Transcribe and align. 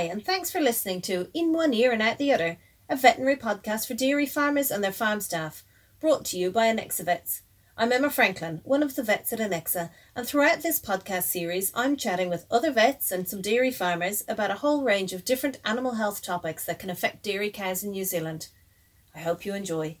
Hi, 0.00 0.06
and 0.06 0.24
thanks 0.24 0.50
for 0.50 0.62
listening 0.62 1.02
to 1.02 1.28
In 1.34 1.52
One 1.52 1.74
Ear 1.74 1.92
and 1.92 2.00
Out 2.00 2.16
the 2.16 2.32
Other, 2.32 2.56
a 2.88 2.96
veterinary 2.96 3.36
podcast 3.36 3.86
for 3.86 3.92
dairy 3.92 4.24
farmers 4.24 4.70
and 4.70 4.82
their 4.82 4.92
farm 4.92 5.20
staff, 5.20 5.62
brought 6.00 6.24
to 6.26 6.38
you 6.38 6.50
by 6.50 6.68
Anexa 6.68 7.04
Vets. 7.04 7.42
I'm 7.76 7.92
Emma 7.92 8.08
Franklin, 8.08 8.62
one 8.64 8.82
of 8.82 8.96
the 8.96 9.02
vets 9.02 9.30
at 9.34 9.40
Anexa, 9.40 9.90
and 10.16 10.26
throughout 10.26 10.62
this 10.62 10.80
podcast 10.80 11.24
series, 11.24 11.70
I'm 11.74 11.96
chatting 11.96 12.30
with 12.30 12.46
other 12.50 12.72
vets 12.72 13.12
and 13.12 13.28
some 13.28 13.42
dairy 13.42 13.70
farmers 13.70 14.24
about 14.26 14.50
a 14.50 14.54
whole 14.54 14.84
range 14.84 15.12
of 15.12 15.26
different 15.26 15.60
animal 15.66 15.96
health 15.96 16.22
topics 16.22 16.64
that 16.64 16.78
can 16.78 16.88
affect 16.88 17.22
dairy 17.22 17.50
cows 17.50 17.84
in 17.84 17.90
New 17.90 18.06
Zealand. 18.06 18.48
I 19.14 19.18
hope 19.18 19.44
you 19.44 19.52
enjoy. 19.52 19.98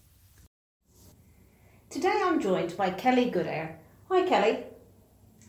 Today 1.90 2.22
I'm 2.24 2.40
joined 2.40 2.74
by 2.74 2.88
Kelly 2.88 3.30
Goodair. 3.30 3.74
Hi, 4.08 4.26
Kelly. 4.26 4.64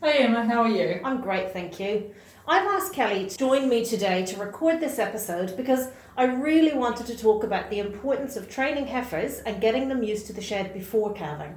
Hi, 0.02 0.10
Emma, 0.10 0.44
how 0.44 0.64
are 0.64 0.68
you? 0.68 1.00
I'm 1.02 1.22
great, 1.22 1.54
thank 1.54 1.80
you. 1.80 2.14
I've 2.46 2.66
asked 2.66 2.92
Kelly 2.92 3.28
to 3.28 3.38
join 3.38 3.68
me 3.68 3.84
today 3.84 4.26
to 4.26 4.40
record 4.40 4.80
this 4.80 4.98
episode 4.98 5.56
because 5.56 5.90
I 6.16 6.24
really 6.24 6.76
wanted 6.76 7.06
to 7.06 7.16
talk 7.16 7.44
about 7.44 7.70
the 7.70 7.78
importance 7.78 8.36
of 8.36 8.48
training 8.48 8.88
heifers 8.88 9.38
and 9.46 9.60
getting 9.60 9.88
them 9.88 10.02
used 10.02 10.26
to 10.26 10.32
the 10.32 10.42
shed 10.42 10.74
before 10.74 11.12
calving. 11.12 11.56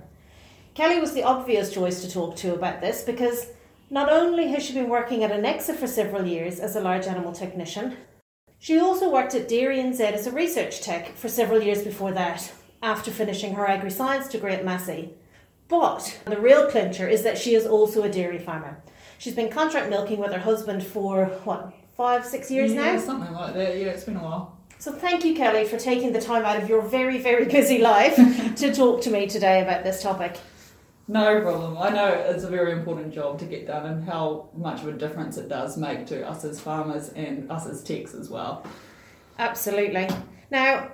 Kelly 0.75 0.99
was 0.99 1.13
the 1.13 1.23
obvious 1.23 1.73
choice 1.73 2.01
to 2.01 2.11
talk 2.11 2.35
to 2.37 2.53
about 2.53 2.81
this 2.81 3.03
because 3.03 3.47
not 3.89 4.11
only 4.11 4.49
has 4.49 4.63
she 4.63 4.75
been 4.75 4.87
working 4.87 5.23
at 5.23 5.31
Anexa 5.31 5.75
for 5.75 5.87
several 5.87 6.27
years 6.27 6.59
as 6.59 6.75
a 6.75 6.81
large 6.81 7.07
animal 7.07 7.31
technician, 7.31 7.97
she 8.59 8.79
also 8.79 9.11
worked 9.11 9.33
at 9.33 9.47
Dairy 9.47 9.79
NZ 9.79 9.99
as 9.99 10.27
a 10.27 10.31
research 10.31 10.81
tech 10.81 11.15
for 11.15 11.29
several 11.29 11.63
years 11.63 11.83
before 11.83 12.11
that, 12.11 12.53
after 12.83 13.09
finishing 13.09 13.55
her 13.55 13.67
agri 13.67 13.89
science 13.89 14.27
degree 14.27 14.53
at 14.53 14.65
Massey. 14.65 15.15
But 15.67 16.19
the 16.25 16.39
real 16.39 16.69
clincher 16.69 17.07
is 17.07 17.23
that 17.23 17.39
she 17.39 17.55
is 17.55 17.65
also 17.65 18.03
a 18.03 18.09
dairy 18.09 18.37
farmer. 18.37 18.83
She's 19.17 19.35
been 19.35 19.49
contract 19.49 19.89
milking 19.89 20.19
with 20.19 20.31
her 20.31 20.39
husband 20.39 20.83
for 20.83 21.25
what, 21.43 21.73
five, 21.95 22.25
six 22.25 22.51
years 22.51 22.73
yeah, 22.73 22.93
now? 22.93 22.99
something 22.99 23.33
like 23.33 23.53
that. 23.53 23.77
Yeah, 23.77 23.87
it's 23.87 24.03
been 24.03 24.17
a 24.17 24.23
while. 24.23 24.57
So 24.77 24.91
thank 24.91 25.23
you, 25.23 25.35
Kelly, 25.35 25.65
for 25.65 25.77
taking 25.77 26.11
the 26.11 26.21
time 26.21 26.43
out 26.43 26.61
of 26.61 26.69
your 26.69 26.81
very, 26.81 27.19
very 27.19 27.45
busy 27.45 27.79
life 27.79 28.15
to 28.57 28.73
talk 28.73 29.01
to 29.03 29.09
me 29.09 29.27
today 29.27 29.61
about 29.61 29.83
this 29.83 30.03
topic. 30.03 30.37
No 31.07 31.41
problem. 31.41 31.77
I 31.77 31.89
know 31.89 32.07
it's 32.07 32.43
a 32.43 32.49
very 32.49 32.71
important 32.71 33.13
job 33.13 33.39
to 33.39 33.45
get 33.45 33.67
done 33.67 33.85
and 33.85 34.03
how 34.03 34.49
much 34.55 34.81
of 34.81 34.87
a 34.87 34.93
difference 34.93 35.37
it 35.37 35.47
does 35.47 35.77
make 35.77 36.07
to 36.07 36.27
us 36.27 36.43
as 36.43 36.59
farmers 36.59 37.09
and 37.09 37.49
us 37.51 37.67
as 37.67 37.83
techs 37.83 38.13
as 38.15 38.29
well. 38.29 38.65
Absolutely. 39.37 40.09
Now, 40.49 40.91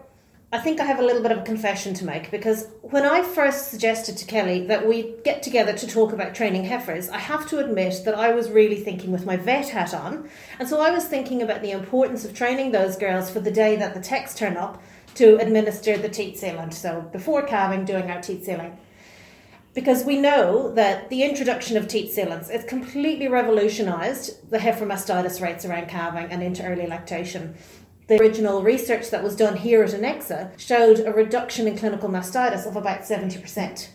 I 0.53 0.59
think 0.59 0.81
I 0.81 0.83
have 0.83 0.99
a 0.99 1.05
little 1.05 1.21
bit 1.21 1.31
of 1.31 1.37
a 1.37 1.43
confession 1.43 1.93
to 1.93 2.05
make 2.05 2.29
because 2.29 2.67
when 2.81 3.05
I 3.05 3.23
first 3.23 3.69
suggested 3.69 4.17
to 4.17 4.25
Kelly 4.25 4.67
that 4.67 4.85
we 4.85 5.15
get 5.23 5.41
together 5.41 5.71
to 5.71 5.87
talk 5.87 6.11
about 6.11 6.35
training 6.35 6.65
heifers, 6.65 7.07
I 7.07 7.19
have 7.19 7.47
to 7.51 7.59
admit 7.59 8.01
that 8.03 8.15
I 8.15 8.33
was 8.33 8.49
really 8.49 8.75
thinking 8.75 9.13
with 9.13 9.25
my 9.25 9.37
vet 9.37 9.69
hat 9.69 9.93
on. 9.93 10.29
And 10.59 10.67
so 10.67 10.81
I 10.81 10.91
was 10.91 11.05
thinking 11.05 11.41
about 11.41 11.61
the 11.61 11.71
importance 11.71 12.25
of 12.25 12.33
training 12.33 12.73
those 12.73 12.97
girls 12.97 13.31
for 13.31 13.39
the 13.39 13.49
day 13.49 13.77
that 13.77 13.93
the 13.93 14.01
techs 14.01 14.35
turn 14.35 14.57
up 14.57 14.83
to 15.15 15.37
administer 15.37 15.97
the 15.97 16.09
teat 16.09 16.35
sealant. 16.35 16.73
So 16.73 16.99
before 17.13 17.43
calving, 17.43 17.85
doing 17.85 18.11
our 18.11 18.21
teat 18.21 18.43
sealing. 18.43 18.77
Because 19.73 20.03
we 20.03 20.19
know 20.19 20.73
that 20.73 21.09
the 21.09 21.23
introduction 21.23 21.77
of 21.77 21.87
teat 21.87 22.13
sealants 22.13 22.49
has 22.49 22.65
completely 22.65 23.29
revolutionised 23.29 24.51
the 24.51 24.59
heifer 24.59 24.85
mastitis 24.85 25.41
rates 25.41 25.63
around 25.63 25.87
calving 25.87 26.29
and 26.29 26.43
into 26.43 26.65
early 26.65 26.87
lactation. 26.87 27.55
The 28.11 28.19
original 28.19 28.61
research 28.61 29.09
that 29.11 29.23
was 29.23 29.37
done 29.37 29.55
here 29.55 29.83
at 29.83 29.91
Anexa 29.91 30.51
showed 30.59 30.99
a 30.99 31.13
reduction 31.13 31.65
in 31.65 31.77
clinical 31.77 32.09
mastitis 32.09 32.67
of 32.67 32.75
about 32.75 33.03
70%. 33.03 33.87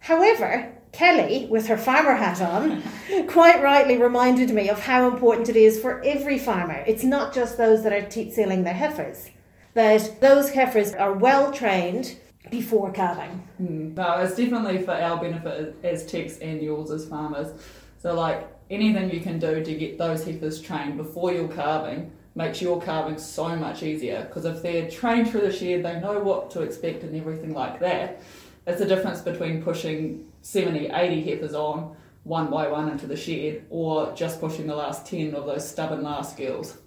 However, 0.00 0.72
Kelly, 0.90 1.46
with 1.48 1.68
her 1.68 1.76
farmer 1.76 2.16
hat 2.16 2.42
on, 2.42 2.82
quite 3.28 3.62
rightly 3.62 3.96
reminded 3.96 4.50
me 4.50 4.68
of 4.68 4.80
how 4.80 5.06
important 5.08 5.48
it 5.48 5.54
is 5.54 5.80
for 5.80 6.02
every 6.02 6.36
farmer. 6.36 6.82
It's 6.88 7.04
not 7.04 7.32
just 7.32 7.56
those 7.56 7.84
that 7.84 7.92
are 7.92 8.02
teat 8.02 8.32
sealing 8.32 8.64
their 8.64 8.74
heifers, 8.74 9.30
that 9.74 10.20
those 10.20 10.50
heifers 10.50 10.92
are 10.92 11.12
well 11.12 11.52
trained 11.52 12.16
before 12.50 12.90
calving. 12.90 13.40
Mm. 13.62 13.94
No, 13.94 14.14
it's 14.14 14.34
definitely 14.34 14.78
for 14.82 14.94
our 14.94 15.20
benefit 15.20 15.76
as 15.84 16.04
techs 16.06 16.38
and 16.38 16.60
yours 16.60 16.90
as 16.90 17.06
farmers. 17.06 17.52
So, 17.98 18.14
like 18.14 18.48
anything 18.68 19.10
you 19.10 19.20
can 19.20 19.38
do 19.38 19.62
to 19.62 19.74
get 19.76 19.96
those 19.96 20.24
heifers 20.24 20.60
trained 20.60 20.96
before 20.96 21.32
you're 21.32 21.46
calving 21.46 22.10
makes 22.34 22.60
your 22.60 22.80
calving 22.80 23.18
so 23.18 23.54
much 23.56 23.82
easier 23.82 24.24
because 24.24 24.44
if 24.44 24.62
they're 24.62 24.90
trained 24.90 25.30
through 25.30 25.42
the 25.42 25.52
shed, 25.52 25.84
they 25.84 26.00
know 26.00 26.18
what 26.20 26.50
to 26.52 26.62
expect 26.62 27.02
and 27.04 27.14
everything 27.16 27.54
like 27.54 27.78
that. 27.80 28.20
It's 28.66 28.78
the 28.78 28.86
difference 28.86 29.20
between 29.20 29.62
pushing 29.62 30.26
70, 30.42 30.88
80 30.88 31.22
heifers 31.22 31.54
on 31.54 31.96
one 32.24 32.50
by 32.50 32.66
one 32.68 32.88
into 32.88 33.06
the 33.06 33.16
shed 33.16 33.64
or 33.70 34.12
just 34.14 34.40
pushing 34.40 34.66
the 34.66 34.74
last 34.74 35.06
10 35.06 35.34
of 35.34 35.46
those 35.46 35.68
stubborn 35.68 36.02
last 36.02 36.36
girls. 36.36 36.78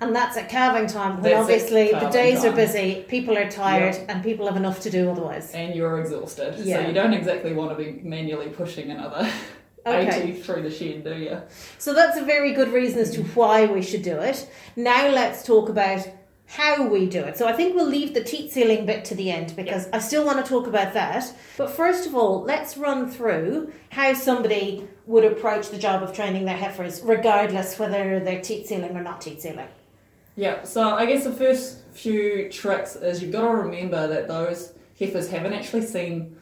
And 0.00 0.14
that's 0.14 0.36
at 0.36 0.48
calving 0.48 0.86
time 0.86 1.14
when 1.14 1.22
That's 1.22 1.36
obviously 1.42 1.90
the 1.92 2.08
days 2.10 2.44
are 2.44 2.52
busy, 2.52 3.04
people 3.08 3.36
are 3.38 3.50
tired, 3.50 3.94
Yep. 3.94 4.06
and 4.08 4.22
people 4.24 4.46
have 4.46 4.56
enough 4.56 4.80
to 4.80 4.90
do 4.90 5.10
otherwise. 5.10 5.52
And 5.52 5.74
you're 5.74 5.98
exhausted. 6.00 6.56
Yeah. 6.58 6.82
So 6.82 6.88
you 6.88 6.92
don't 6.94 7.12
exactly 7.14 7.52
want 7.52 7.76
to 7.76 7.82
be 7.82 8.00
manually 8.02 8.48
pushing 8.48 8.90
another 8.90 9.28
Okay. 9.86 10.30
80 10.30 10.40
through 10.40 10.62
the 10.62 10.70
shin, 10.70 11.02
do 11.02 11.14
you? 11.14 11.42
So 11.78 11.92
that's 11.92 12.16
a 12.16 12.24
very 12.24 12.52
good 12.52 12.72
reason 12.72 13.00
as 13.00 13.10
to 13.12 13.22
why 13.22 13.66
we 13.66 13.82
should 13.82 14.02
do 14.02 14.18
it. 14.18 14.48
Now 14.76 15.08
let's 15.08 15.44
talk 15.44 15.68
about 15.68 16.08
how 16.46 16.86
we 16.86 17.06
do 17.06 17.20
it. 17.20 17.36
So 17.36 17.46
I 17.46 17.52
think 17.52 17.74
we'll 17.74 17.88
leave 17.88 18.14
the 18.14 18.22
teat 18.22 18.52
sealing 18.52 18.86
bit 18.86 19.04
to 19.06 19.14
the 19.14 19.30
end 19.30 19.54
because 19.56 19.88
I 19.92 19.98
still 19.98 20.24
want 20.24 20.44
to 20.44 20.48
talk 20.48 20.66
about 20.66 20.94
that. 20.94 21.34
But 21.56 21.70
first 21.70 22.06
of 22.06 22.14
all, 22.14 22.42
let's 22.42 22.76
run 22.76 23.10
through 23.10 23.72
how 23.90 24.14
somebody 24.14 24.86
would 25.06 25.24
approach 25.24 25.70
the 25.70 25.78
job 25.78 26.02
of 26.02 26.14
training 26.14 26.44
their 26.44 26.56
heifers, 26.56 27.00
regardless 27.02 27.78
whether 27.78 28.20
they're 28.20 28.40
teat 28.40 28.66
sealing 28.66 28.96
or 28.96 29.02
not 29.02 29.20
teat 29.20 29.42
sealing. 29.42 29.68
Yeah, 30.36 30.64
so 30.64 30.90
I 30.90 31.06
guess 31.06 31.24
the 31.24 31.32
first 31.32 31.84
few 31.92 32.50
tricks 32.50 32.96
is 32.96 33.22
you've 33.22 33.32
got 33.32 33.42
to 33.42 33.54
remember 33.54 34.06
that 34.08 34.28
those 34.28 34.72
heifers 34.98 35.28
haven't 35.30 35.52
actually 35.52 35.82
seen 35.82 36.36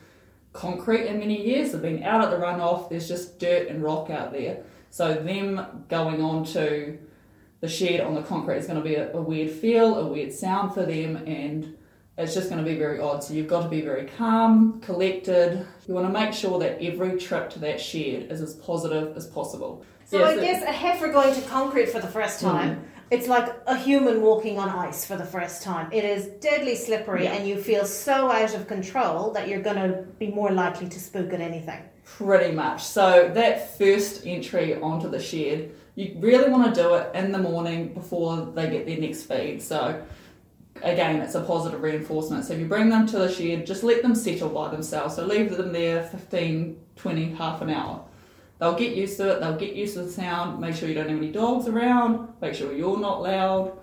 concrete 0.53 1.07
in 1.07 1.19
many 1.19 1.47
years. 1.47 1.73
They've 1.73 1.83
been 1.83 2.03
out 2.03 2.23
at 2.23 2.31
the 2.31 2.37
runoff, 2.37 2.89
there's 2.89 3.09
just 3.09 3.39
dirt 3.39 3.69
and 3.69 3.83
rock 3.83 4.11
out 4.11 4.33
there. 4.33 4.63
So 4.91 5.15
them 5.15 5.85
going 5.89 6.23
on 6.23 6.45
to 6.47 6.99
the 7.61 7.69
shed 7.69 8.01
on 8.01 8.15
the 8.15 8.23
concrete 8.23 8.59
is 8.59 8.67
going 8.67 8.83
to 8.83 8.85
be 8.85 8.97
a, 8.97 9.13
a 9.13 9.23
weird 9.23 9.51
feel, 9.51 9.97
a 9.97 10.07
weird 10.07 10.33
sound 10.33 10.75
for 10.75 10.85
them, 10.85 11.17
and 11.17 11.77
it's 12.19 12.35
just 12.35 12.51
going 12.51 12.63
to 12.63 12.69
be 12.69 12.77
very 12.77 13.01
odd. 13.01 13.25
So 13.25 13.35
you've 13.35 13.49
got 13.49 13.63
to 13.63 13.69
be 13.69 13.81
very 13.81 14.07
calm, 14.07 14.81
collected. 14.81 15.67
You 15.87 15.95
want 15.95 16.07
to 16.07 16.13
make 16.13 16.35
sure 16.35 16.59
that 16.59 16.83
every 16.83 17.19
trip 17.19 17.51
to 17.51 17.59
that 17.61 17.81
shed 17.81 18.31
is 18.31 18.43
as 18.43 18.55
positive 18.57 19.17
as 19.17 19.27
possible. 19.27 19.85
So 20.05 20.19
Yes, 20.19 20.39
I 20.39 20.41
guess 20.43 20.63
a 20.65 20.73
heifer 20.73 21.11
going 21.11 21.35
to 21.35 21.41
concrete 21.43 21.89
for 21.89 22.01
the 22.01 22.09
first 22.09 22.41
hmm. 22.41 22.49
time, 22.49 22.85
it's 23.13 23.29
like 23.29 23.55
a 23.67 23.77
human 23.77 24.23
walking 24.23 24.59
on 24.59 24.71
ice 24.71 25.05
for 25.05 25.17
the 25.17 25.25
first 25.25 25.63
time. 25.63 25.87
It 25.93 26.03
is 26.03 26.29
deadly 26.41 26.75
slippery 26.75 27.25
Yeah. 27.25 27.35
and 27.35 27.47
you 27.47 27.57
feel 27.59 27.85
so 27.85 28.31
out 28.33 28.55
of 28.55 28.67
control 28.67 29.31
that 29.33 29.49
you're 29.49 29.61
going 29.61 29.77
to 29.77 30.03
be 30.19 30.29
more 30.29 30.51
likely 30.51 30.89
to 30.89 30.99
spook 30.99 31.31
at 31.35 31.41
anything. 31.41 31.83
Pretty 32.07 32.53
much. 32.55 32.83
So 32.83 33.31
that 33.35 33.77
first 33.77 34.27
entry 34.27 34.81
onto 34.81 35.11
the 35.11 35.21
shed, 35.21 35.73
you 35.95 36.17
really 36.21 36.51
want 36.51 36.75
to 36.75 36.83
do 36.83 36.95
it 36.95 37.15
in 37.15 37.33
the 37.33 37.39
morning 37.39 37.93
before 37.93 38.47
they 38.55 38.71
get 38.71 38.87
their 38.87 38.99
next 38.99 39.25
feed. 39.25 39.61
So 39.63 40.03
again, 40.83 41.17
it's 41.21 41.35
a 41.35 41.43
positive 41.43 41.83
reinforcement. 41.83 42.47
So 42.47 42.55
if 42.55 42.61
you 42.61 42.67
bring 42.67 42.89
them 42.89 43.07
to 43.09 43.19
the 43.19 43.31
shed, 43.31 43.67
just 43.67 43.83
let 43.85 44.01
them 44.01 44.15
settle 44.15 44.49
by 44.49 44.71
themselves. 44.71 45.17
So 45.17 45.27
leave 45.27 45.55
them 45.55 45.71
there 45.75 46.05
15, 46.05 46.79
20, 46.97 47.31
half 47.35 47.61
an 47.61 47.69
hour. 47.69 48.05
They'll 48.63 48.77
get 48.77 48.95
used 48.95 49.17
to 49.17 49.29
it, 49.33 49.41
they'll 49.41 49.57
get 49.57 49.75
used 49.75 49.95
to 49.95 50.05
the 50.05 50.13
sound, 50.13 50.61
make 50.61 50.77
sure 50.77 50.89
you 50.89 50.95
don't 50.95 51.09
have 51.09 51.19
any 51.19 51.33
dogs 51.33 51.67
around, 51.67 52.33
make 52.41 52.55
sure 52.55 52.73
you're 52.73 52.97
not 52.97 53.21
loud, 53.21 53.77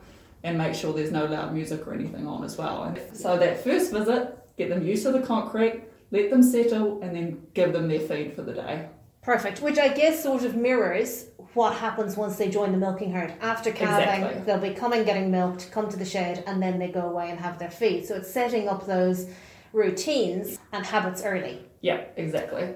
and 0.46 0.58
make 0.58 0.74
sure 0.74 0.94
there's 0.94 1.12
no 1.12 1.26
loud 1.26 1.54
music 1.54 1.86
or 1.86 1.94
anything 1.94 2.26
on 2.26 2.46
as 2.46 2.58
well. 2.58 2.84
And 2.84 2.98
so 3.12 3.38
that 3.38 3.62
first 3.62 3.92
visit, 3.92 4.40
get 4.58 4.70
them 4.70 4.88
used 4.88 5.04
to 5.04 5.12
the 5.12 5.20
concrete, 5.20 5.84
let 6.12 6.30
them 6.30 6.42
settle, 6.42 7.02
and 7.02 7.14
then 7.14 7.46
give 7.54 7.74
them 7.74 7.90
their 7.90 8.00
feed 8.00 8.34
for 8.34 8.42
the 8.42 8.54
day. 8.54 8.88
Perfect. 9.22 9.62
Which 9.62 9.78
I 9.78 9.90
guess 9.90 10.24
sort 10.24 10.46
of 10.46 10.56
mirrors 10.56 11.26
what 11.56 11.74
happens 11.74 12.16
once 12.16 12.38
they 12.38 12.50
join 12.50 12.72
the 12.72 12.78
milking 12.78 13.12
herd. 13.12 13.34
After 13.42 13.74
calving, 13.74 14.24
Exactly. 14.24 14.44
they'll 14.44 14.62
be 14.62 14.74
coming 14.74 15.04
getting 15.04 15.30
milked, 15.30 15.72
come 15.74 15.90
to 15.90 15.98
the 15.98 16.06
shed, 16.06 16.42
and 16.48 16.64
then 16.64 16.80
they 16.80 16.88
go 16.88 17.02
away 17.02 17.30
and 17.32 17.38
have 17.38 17.60
their 17.60 17.70
feed. 17.70 18.06
So 18.06 18.16
it's 18.16 18.32
setting 18.32 18.70
up 18.70 18.88
those 18.88 19.28
routines 19.74 20.58
and 20.72 20.86
habits 20.86 21.22
early. 21.22 21.66
Yeah, 21.82 22.06
exactly. 22.16 22.76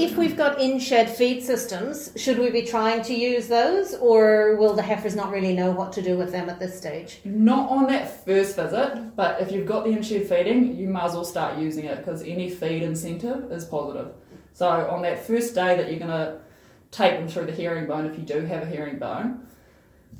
If 0.00 0.16
we've 0.16 0.34
got 0.34 0.58
in 0.58 0.78
shed 0.78 1.14
feed 1.14 1.42
systems, 1.42 2.10
should 2.16 2.38
we 2.38 2.48
be 2.48 2.62
trying 2.62 3.02
to 3.02 3.14
use 3.14 3.48
those, 3.48 3.92
or 3.96 4.56
will 4.56 4.72
the 4.72 4.80
heifers 4.80 5.14
not 5.14 5.30
really 5.30 5.54
know 5.54 5.72
what 5.72 5.92
to 5.92 6.00
do 6.00 6.16
with 6.16 6.32
them 6.32 6.48
at 6.48 6.58
this 6.58 6.74
stage? 6.74 7.20
Not 7.22 7.68
on 7.68 7.86
that 7.88 8.24
first 8.24 8.56
visit, 8.56 9.14
but 9.14 9.42
if 9.42 9.52
you've 9.52 9.66
got 9.66 9.84
the 9.84 9.90
in-shed 9.90 10.26
feeding, 10.26 10.74
you 10.74 10.88
might 10.88 11.04
as 11.04 11.12
well 11.12 11.24
start 11.26 11.58
using 11.58 11.84
it 11.84 11.98
because 11.98 12.22
any 12.22 12.48
feed 12.48 12.82
incentive 12.82 13.52
is 13.52 13.66
positive. 13.66 14.14
So 14.54 14.66
on 14.66 15.02
that 15.02 15.26
first 15.26 15.54
day 15.54 15.76
that 15.76 15.90
you're 15.90 15.98
going 15.98 16.10
to 16.10 16.40
take 16.90 17.18
them 17.18 17.28
through 17.28 17.44
the 17.44 17.52
herringbone, 17.52 18.06
if 18.06 18.16
you 18.16 18.24
do 18.24 18.40
have 18.46 18.62
a 18.62 18.66
herringbone, 18.66 19.46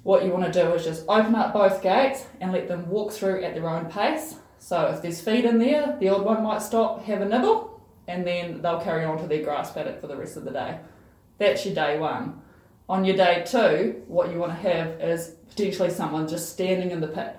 what 0.03 0.27
you 0.27 0.31
want 0.31 0.45
to 0.45 0.63
do 0.63 0.75
is 0.75 0.85
just 0.85 1.07
open 1.09 1.35
up 1.35 1.55
both 1.55 1.83
gates 1.83 2.27
and 2.43 2.53
let 2.53 2.69
them 2.69 2.87
walk 2.91 3.13
through 3.13 3.43
at 3.43 3.55
their 3.55 3.67
own 3.67 3.87
pace. 3.87 4.35
So 4.59 4.89
if 4.89 5.01
there's 5.01 5.23
feed 5.23 5.47
in 5.47 5.59
there, 5.59 5.97
the 5.99 6.11
old 6.11 6.27
one 6.27 6.43
might 6.43 6.61
stop, 6.61 7.03
have 7.05 7.23
a 7.23 7.25
nibble, 7.25 7.70
and 8.11 8.27
then 8.27 8.61
they'll 8.61 8.81
carry 8.81 9.05
on 9.05 9.19
to 9.19 9.27
their 9.27 9.43
grass 9.43 9.73
paddock 9.73 10.01
for 10.01 10.09
the 10.09 10.17
rest 10.17 10.37
of 10.37 10.45
the 10.45 10.51
day. 10.51 10.79
That's 11.39 11.65
your 11.65 11.75
day 11.75 11.99
one. 11.99 12.43
On 12.89 13.05
your 13.05 13.17
day 13.17 13.45
two, 13.47 14.03
what 14.09 14.31
you 14.31 14.39
want 14.39 14.53
to 14.53 14.69
have 14.69 15.01
is 15.01 15.37
potentially 15.49 15.91
someone 15.91 16.27
just 16.27 16.53
standing 16.53 16.91
in 16.91 17.01
the 17.01 17.07
pit. 17.07 17.37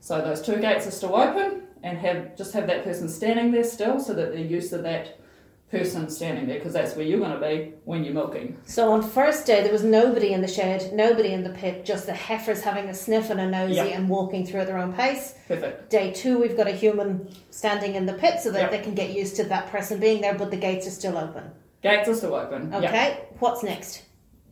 So 0.00 0.20
those 0.20 0.40
two 0.40 0.56
gates 0.56 0.86
are 0.86 0.90
still 0.90 1.14
open, 1.14 1.62
and 1.82 1.98
have 1.98 2.36
just 2.36 2.54
have 2.54 2.66
that 2.66 2.84
person 2.84 3.08
standing 3.08 3.52
there 3.52 3.64
still, 3.64 4.00
so 4.00 4.14
that 4.14 4.32
they're 4.32 4.52
used 4.58 4.70
to 4.70 4.78
that 4.78 5.20
person 5.70 6.08
standing 6.08 6.46
there, 6.46 6.58
because 6.58 6.72
that's 6.72 6.94
where 6.94 7.04
you're 7.04 7.18
going 7.18 7.32
to 7.32 7.40
be 7.40 7.72
when 7.84 8.04
you're 8.04 8.14
milking. 8.14 8.56
So 8.64 8.92
on 8.92 9.02
first 9.02 9.46
day 9.46 9.62
there 9.62 9.72
was 9.72 9.82
nobody 9.82 10.32
in 10.32 10.40
the 10.40 10.46
shed, 10.48 10.92
nobody 10.92 11.32
in 11.32 11.42
the 11.42 11.50
pit, 11.50 11.84
just 11.84 12.06
the 12.06 12.14
heifers 12.14 12.60
having 12.60 12.88
a 12.88 12.94
sniff 12.94 13.30
and 13.30 13.40
a 13.40 13.50
nosy 13.50 13.74
Yep. 13.76 13.94
and 13.96 14.08
walking 14.08 14.46
through 14.46 14.60
at 14.60 14.66
their 14.68 14.78
own 14.78 14.92
pace. 14.92 15.34
Perfect. 15.48 15.90
Day 15.90 16.12
two 16.12 16.38
we've 16.38 16.56
got 16.56 16.68
a 16.68 16.72
human 16.72 17.28
standing 17.50 17.94
in 17.96 18.06
the 18.06 18.12
pit 18.12 18.40
so 18.40 18.50
that 18.52 18.62
Yep. 18.62 18.70
they 18.70 18.78
can 18.80 18.94
get 18.94 19.10
used 19.10 19.36
to 19.36 19.44
that 19.44 19.68
person 19.68 19.98
being 19.98 20.20
there, 20.20 20.34
but 20.34 20.50
the 20.50 20.56
gates 20.56 20.86
are 20.86 20.90
still 20.90 21.18
open. 21.18 21.44
Gates 21.82 22.08
are 22.08 22.14
still 22.14 22.34
open. 22.34 22.72
Okay, 22.72 22.84
Yeah. 22.92 23.16
what's 23.40 23.62
next? 23.64 24.02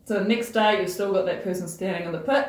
So 0.06 0.14
the 0.18 0.24
next 0.24 0.50
day, 0.50 0.80
you've 0.80 0.90
still 0.90 1.12
got 1.12 1.26
that 1.26 1.44
person 1.44 1.68
standing 1.68 2.04
in 2.04 2.12
the 2.12 2.18
pit. 2.18 2.48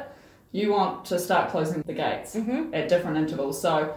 You 0.52 0.72
want 0.72 1.06
to 1.06 1.20
start 1.20 1.52
closing 1.52 1.84
the 1.84 1.94
gates 1.94 2.36
Mm-hmm. 2.36 2.74
at 2.74 2.90
different 2.90 3.18
intervals. 3.18 3.62
So 3.62 3.94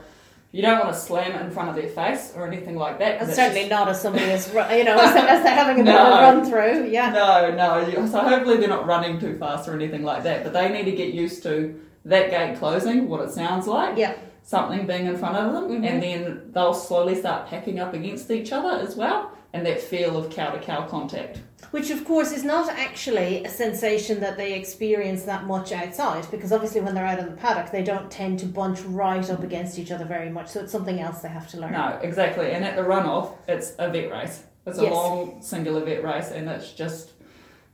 you 0.53 0.63
don't 0.63 0.79
want 0.79 0.95
to 0.95 0.99
slam 0.99 1.33
it 1.33 1.41
in 1.43 1.51
front 1.51 1.69
of 1.69 1.75
their 1.77 1.89
face 1.89 2.33
or 2.37 2.47
anything 2.47 2.77
like 2.77 2.99
that. 3.01 3.21
it's 3.23 3.35
certainly 3.37 3.61
just- 3.63 3.71
not 3.71 3.89
as 3.89 4.01
somebody 4.01 4.25
is, 4.25 4.47
you 4.55 4.55
know, 4.85 4.97
as, 4.99 5.13
they're 5.15 5.55
having 5.55 5.81
a 5.81 5.85
bit 5.85 5.95
of 5.95 6.01
No. 6.09 6.15
a 6.19 6.23
run 6.23 6.45
through. 6.49 6.89
Yeah. 6.89 7.11
No, 7.11 7.55
no. 7.55 8.07
So 8.07 8.21
hopefully 8.21 8.57
they're 8.57 8.69
not 8.69 8.87
running 8.87 9.19
too 9.21 9.37
fast 9.39 9.69
or 9.69 9.75
anything 9.75 10.03
like 10.03 10.23
that. 10.23 10.45
But 10.45 10.53
they 10.53 10.69
need 10.71 10.85
to 10.85 10.97
get 10.97 11.13
used 11.13 11.43
to 11.43 11.79
that 12.07 12.31
gate 12.31 12.59
closing, 12.59 13.09
what 13.09 13.21
it 13.21 13.33
sounds 13.33 13.67
like, 13.67 13.99
Yeah. 13.99 14.15
Something 14.47 14.87
being 14.87 15.07
in 15.07 15.17
front 15.17 15.37
of 15.37 15.53
them, 15.53 15.69
Mhm. 15.83 15.87
and 15.87 16.03
then 16.03 16.41
they'll 16.53 16.73
slowly 16.73 17.17
start 17.17 17.49
packing 17.49 17.81
up 17.81 17.93
against 17.93 18.31
each 18.31 18.53
other 18.53 18.79
as 18.81 18.95
well, 18.97 19.33
and 19.53 19.67
that 19.67 19.81
feel 19.81 20.17
of 20.17 20.31
cow 20.31 20.51
to 20.51 20.59
cow 20.61 20.83
contact. 20.87 21.41
Which, 21.73 21.91
of 21.91 22.05
course, 22.05 22.31
is 22.31 22.45
not 22.45 22.71
actually 22.71 23.45
a 23.45 23.49
sensation 23.49 24.21
that 24.21 24.37
they 24.37 24.53
experience 24.55 25.25
that 25.25 25.47
much 25.47 25.73
outside, 25.73 26.31
because 26.31 26.53
obviously, 26.53 26.81
when 26.81 26.95
they're 26.95 27.05
out 27.05 27.19
in 27.19 27.27
the 27.27 27.33
paddock, 27.33 27.73
they 27.73 27.83
don't 27.83 28.09
tend 28.09 28.39
to 28.39 28.47
bunch 28.47 28.81
right 28.83 29.29
up 29.29 29.43
against 29.43 29.81
each 29.81 29.91
other 29.91 30.05
very 30.05 30.31
much. 30.31 30.47
So 30.47 30.61
it's 30.61 30.71
something 30.73 31.01
else 31.01 31.19
they 31.23 31.29
have 31.29 31.49
to 31.49 31.61
learn. 31.61 31.73
No, 31.73 31.99
exactly. 32.01 32.53
And 32.53 32.65
at 32.65 32.77
the 32.77 32.83
runoff, 32.83 33.33
it's 33.49 33.73
a 33.81 33.91
vet 33.91 34.13
race. 34.13 34.45
It's 34.65 34.79
a 34.79 34.83
Yes. 34.83 34.93
long 34.93 35.37
singular 35.41 35.81
vet 35.85 36.05
race, 36.05 36.31
and 36.31 36.49
it's 36.49 36.71
just, 36.73 37.13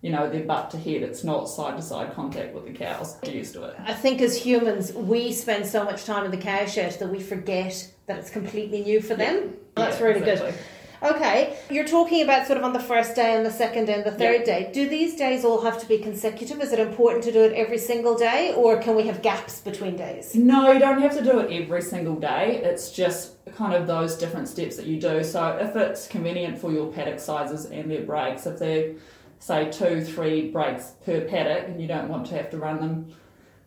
you 0.02 0.10
know, 0.10 0.28
their 0.28 0.43
butt 0.43 0.70
to 0.72 0.76
head. 0.76 1.02
It's 1.02 1.25
not 1.25 1.49
side 1.49 1.76
to 1.76 1.82
side 1.82 2.12
contact 2.12 2.54
with 2.54 2.66
the 2.66 2.72
cows. 2.72 3.16
Get 3.22 3.34
used 3.34 3.54
to 3.54 3.62
it. 3.64 3.76
I 3.87 3.94
think 3.94 4.20
as 4.20 4.37
humans, 4.37 4.93
we 4.93 5.32
spend 5.32 5.64
so 5.64 5.84
much 5.84 6.04
time 6.04 6.25
in 6.25 6.31
the 6.32 6.37
cow 6.37 6.66
shed 6.66 6.99
that 6.99 7.08
we 7.08 7.20
forget 7.20 7.90
that 8.06 8.19
it's 8.19 8.31
completely 8.31 8.82
new 8.82 9.00
for 9.00 9.14
them. 9.14 9.54
That's 9.76 10.00
Yeah, 10.00 10.06
really 10.06 10.20
exactly. 10.20 10.50
good. 10.50 10.58
Okay, 11.04 11.56
you're 11.69 11.87
talking 11.87 12.22
about 12.22 12.46
sort 12.46 12.58
of 12.58 12.64
on 12.64 12.72
the 12.72 12.78
first 12.78 13.16
day 13.16 13.34
and 13.34 13.44
the 13.44 13.50
second 13.50 13.87
day 13.87 13.94
and 13.94 14.04
the 14.04 14.12
third 14.12 14.44
day. 14.44 14.70
Do 14.72 14.88
these 14.88 15.16
days 15.16 15.44
all 15.44 15.60
have 15.62 15.81
to 15.81 15.87
be 15.87 15.99
consecutive? 15.99 16.60
Is 16.60 16.72
it 16.72 16.78
important 16.78 17.25
to 17.25 17.32
do 17.32 17.43
it 17.43 17.52
every 17.55 17.78
single 17.78 18.16
day, 18.16 18.55
or 18.56 18.76
can 18.81 18.94
we 18.94 19.02
have 19.08 19.20
gaps 19.20 19.60
between 19.60 19.96
days? 19.96 20.32
No, 20.37 20.70
you 20.70 20.78
don't 20.78 21.00
have 21.00 21.16
to 21.19 21.25
do 21.25 21.40
it 21.40 21.50
every 21.60 21.82
single 21.82 22.14
day. 22.14 22.60
It's 22.62 22.93
just 22.93 23.32
kind 23.56 23.75
of 23.75 23.88
those 23.88 24.14
different 24.16 24.46
steps 24.48 24.76
that 24.76 24.87
you 24.87 25.00
do. 25.00 25.25
So 25.25 25.58
if 25.60 25.75
it's 25.75 26.06
convenient 26.06 26.56
for 26.58 26.70
your 26.70 26.93
paddock 26.93 27.19
sizes 27.19 27.64
and 27.66 27.90
their 27.90 28.02
breaks, 28.02 28.46
if 28.46 28.60
they're 28.60 28.93
say 29.42 29.68
two, 29.68 30.04
three 30.04 30.50
breaks 30.52 30.92
per 31.04 31.22
paddock, 31.22 31.66
and 31.66 31.82
you 31.82 31.88
don't 31.88 32.08
want 32.08 32.24
to 32.24 32.36
have 32.36 32.48
to 32.50 32.58
run 32.58 32.78
them 32.78 33.12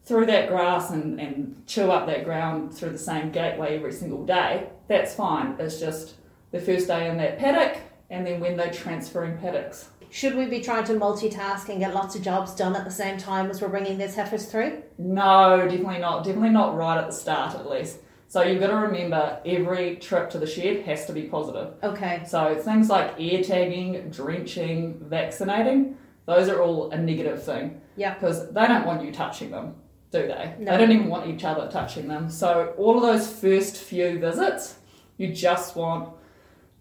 through 0.05 0.25
that 0.25 0.47
grass 0.47 0.91
and, 0.91 1.19
and 1.19 1.63
chew 1.67 1.91
up 1.91 2.07
that 2.07 2.23
ground 2.23 2.73
through 2.73 2.91
the 2.91 2.97
same 2.97 3.29
gateway 3.29 3.75
every 3.75 3.91
single 3.91 4.25
day, 4.25 4.69
that's 4.87 5.13
fine. 5.13 5.55
It's 5.59 5.79
just 5.79 6.13
the 6.51 6.61
first 6.61 6.87
day 6.87 7.09
in 7.09 7.17
that 7.17 7.37
paddock 7.37 7.81
and 8.09 8.25
then 8.25 8.39
when 8.39 8.55
they're 8.55 8.71
transferring 8.71 9.37
paddocks. 9.37 9.89
Should 10.11 10.35
we 10.35 10.45
be 10.45 10.61
trying 10.61 10.85
to 10.85 10.93
multitask 10.93 11.67
and 11.67 11.79
get 11.79 11.93
lots 11.93 12.15
of 12.15 12.21
jobs 12.21 12.55
done 12.55 12.73
at 12.75 12.85
the 12.85 12.91
same 12.91 13.17
time 13.17 13.49
as 13.49 13.61
we're 13.61 13.67
bringing 13.67 13.97
these 13.97 14.15
heifers 14.15 14.45
through? 14.45 14.81
No, 14.97 15.67
definitely 15.67 15.99
not. 15.99 16.23
Definitely 16.23 16.51
not 16.51 16.77
right 16.77 16.97
at 16.97 17.07
the 17.07 17.13
start, 17.13 17.53
at 17.55 17.69
least. 17.69 17.97
So 18.35 18.41
you've 18.41 18.59
got 18.59 18.67
to 18.67 18.75
remember 18.75 19.39
every 19.45 19.95
trip 19.95 20.29
to 20.31 20.39
the 20.39 20.45
shed 20.45 20.81
has 20.81 21.05
to 21.05 21.13
be 21.13 21.21
positive. 21.21 21.75
Okay. 21.81 22.21
So 22.27 22.53
things 22.55 22.89
like 22.89 23.13
air 23.17 23.41
tagging, 23.41 24.09
drenching, 24.09 24.99
vaccinating, 25.07 25.95
those 26.25 26.49
are 26.49 26.61
all 26.61 26.91
a 26.91 26.97
negative 26.97 27.41
thing. 27.41 27.79
Yeah. 27.95 28.13
Because 28.15 28.51
they 28.51 28.67
don't 28.67 28.85
want 28.85 29.05
you 29.05 29.13
touching 29.13 29.51
them, 29.51 29.75
do 30.11 30.27
they? 30.27 30.53
No. 30.59 30.73
They 30.73 30.77
don't 30.79 30.91
even 30.91 31.07
want 31.07 31.29
each 31.29 31.45
other 31.45 31.71
touching 31.71 32.09
them. 32.09 32.29
So 32.29 32.73
all 32.77 32.97
of 32.97 33.03
those 33.03 33.25
first 33.31 33.77
few 33.77 34.19
visits, 34.19 34.79
you 35.15 35.33
just 35.33 35.77
want 35.77 36.09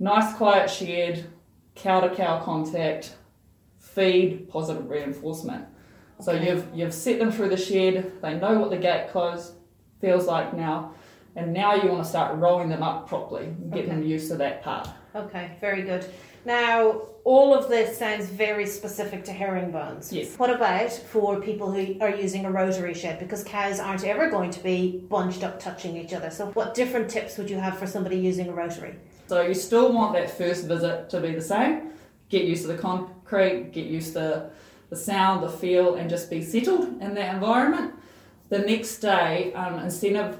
nice 0.01 0.35
quiet 0.35 0.69
shed, 0.69 1.25
cow 1.77 2.01
to 2.01 2.13
cow 2.13 2.41
contact, 2.41 3.15
feed, 3.79 4.49
positive 4.49 4.91
reinforcement. 4.91 5.67
So 6.21 6.33
Okay. 6.33 6.49
you've 6.49 6.67
you've 6.75 6.95
set 6.95 7.21
them 7.21 7.31
through 7.31 7.51
the 7.51 7.57
shed, 7.57 8.21
they 8.23 8.35
know 8.35 8.59
what 8.59 8.71
the 8.71 8.77
gate 8.77 9.11
close 9.13 9.53
feels 10.01 10.27
like 10.27 10.53
now, 10.53 10.95
and 11.37 11.53
now 11.53 11.75
you 11.75 11.89
want 11.89 12.03
to 12.03 12.09
start 12.09 12.39
rolling 12.39 12.69
them 12.69 12.83
up 12.83 13.09
properly, 13.09 13.55
get 13.73 13.87
them 13.87 14.03
used 14.03 14.31
to 14.31 14.37
that 14.37 14.63
part. 14.63 14.89
Okay, 15.15 15.53
very 15.61 15.83
good. 15.83 16.07
Now, 16.45 17.03
all 17.25 17.55
of 17.55 17.69
this 17.69 17.97
sounds 17.99 18.27
very 18.27 18.67
specific 18.67 19.25
to 19.25 19.33
herringbones. 19.33 20.13
Yes. 20.13 20.37
What 20.37 20.51
about 20.51 20.93
for 20.93 21.41
people 21.41 21.73
who 21.73 21.99
are 22.01 22.11
using 22.11 22.45
a 22.45 22.51
rotary 22.51 22.93
shed? 22.93 23.19
Because 23.19 23.43
cows 23.45 23.81
aren't 23.81 24.05
ever 24.05 24.29
going 24.29 24.51
to 24.51 24.61
be 24.63 24.99
bunched 25.09 25.43
up 25.43 25.59
touching 25.59 25.97
each 25.97 26.13
other. 26.13 26.31
So, 26.31 26.47
what 26.53 26.75
different 26.75 27.09
tips 27.09 27.39
would 27.39 27.49
you 27.49 27.57
have 27.57 27.79
for 27.79 27.87
somebody 27.87 28.17
using 28.19 28.49
a 28.49 28.53
rotary? 28.53 28.97
So 29.27 29.41
you 29.41 29.55
still 29.55 29.93
want 29.93 30.13
that 30.15 30.37
first 30.37 30.67
visit 30.67 31.09
to 31.11 31.21
be 31.21 31.33
the 31.33 31.41
same. 31.41 31.93
Get 32.29 32.45
used 32.45 32.63
to 32.63 32.69
the 32.69 32.79
concrete, 32.79 33.73
get 33.73 33.87
used 33.87 34.13
to 34.15 34.51
the 34.91 34.97
sound, 34.97 35.43
the 35.43 35.49
feel, 35.49 35.95
and 35.95 36.11
just 36.11 36.29
be 36.29 36.43
settled 36.43 37.01
in 37.01 37.15
that 37.15 37.35
environment. 37.35 37.95
The 38.51 38.59
next 38.59 38.99
day, 38.99 39.53
um, 39.55 39.79
instead 39.79 40.17
of 40.17 40.39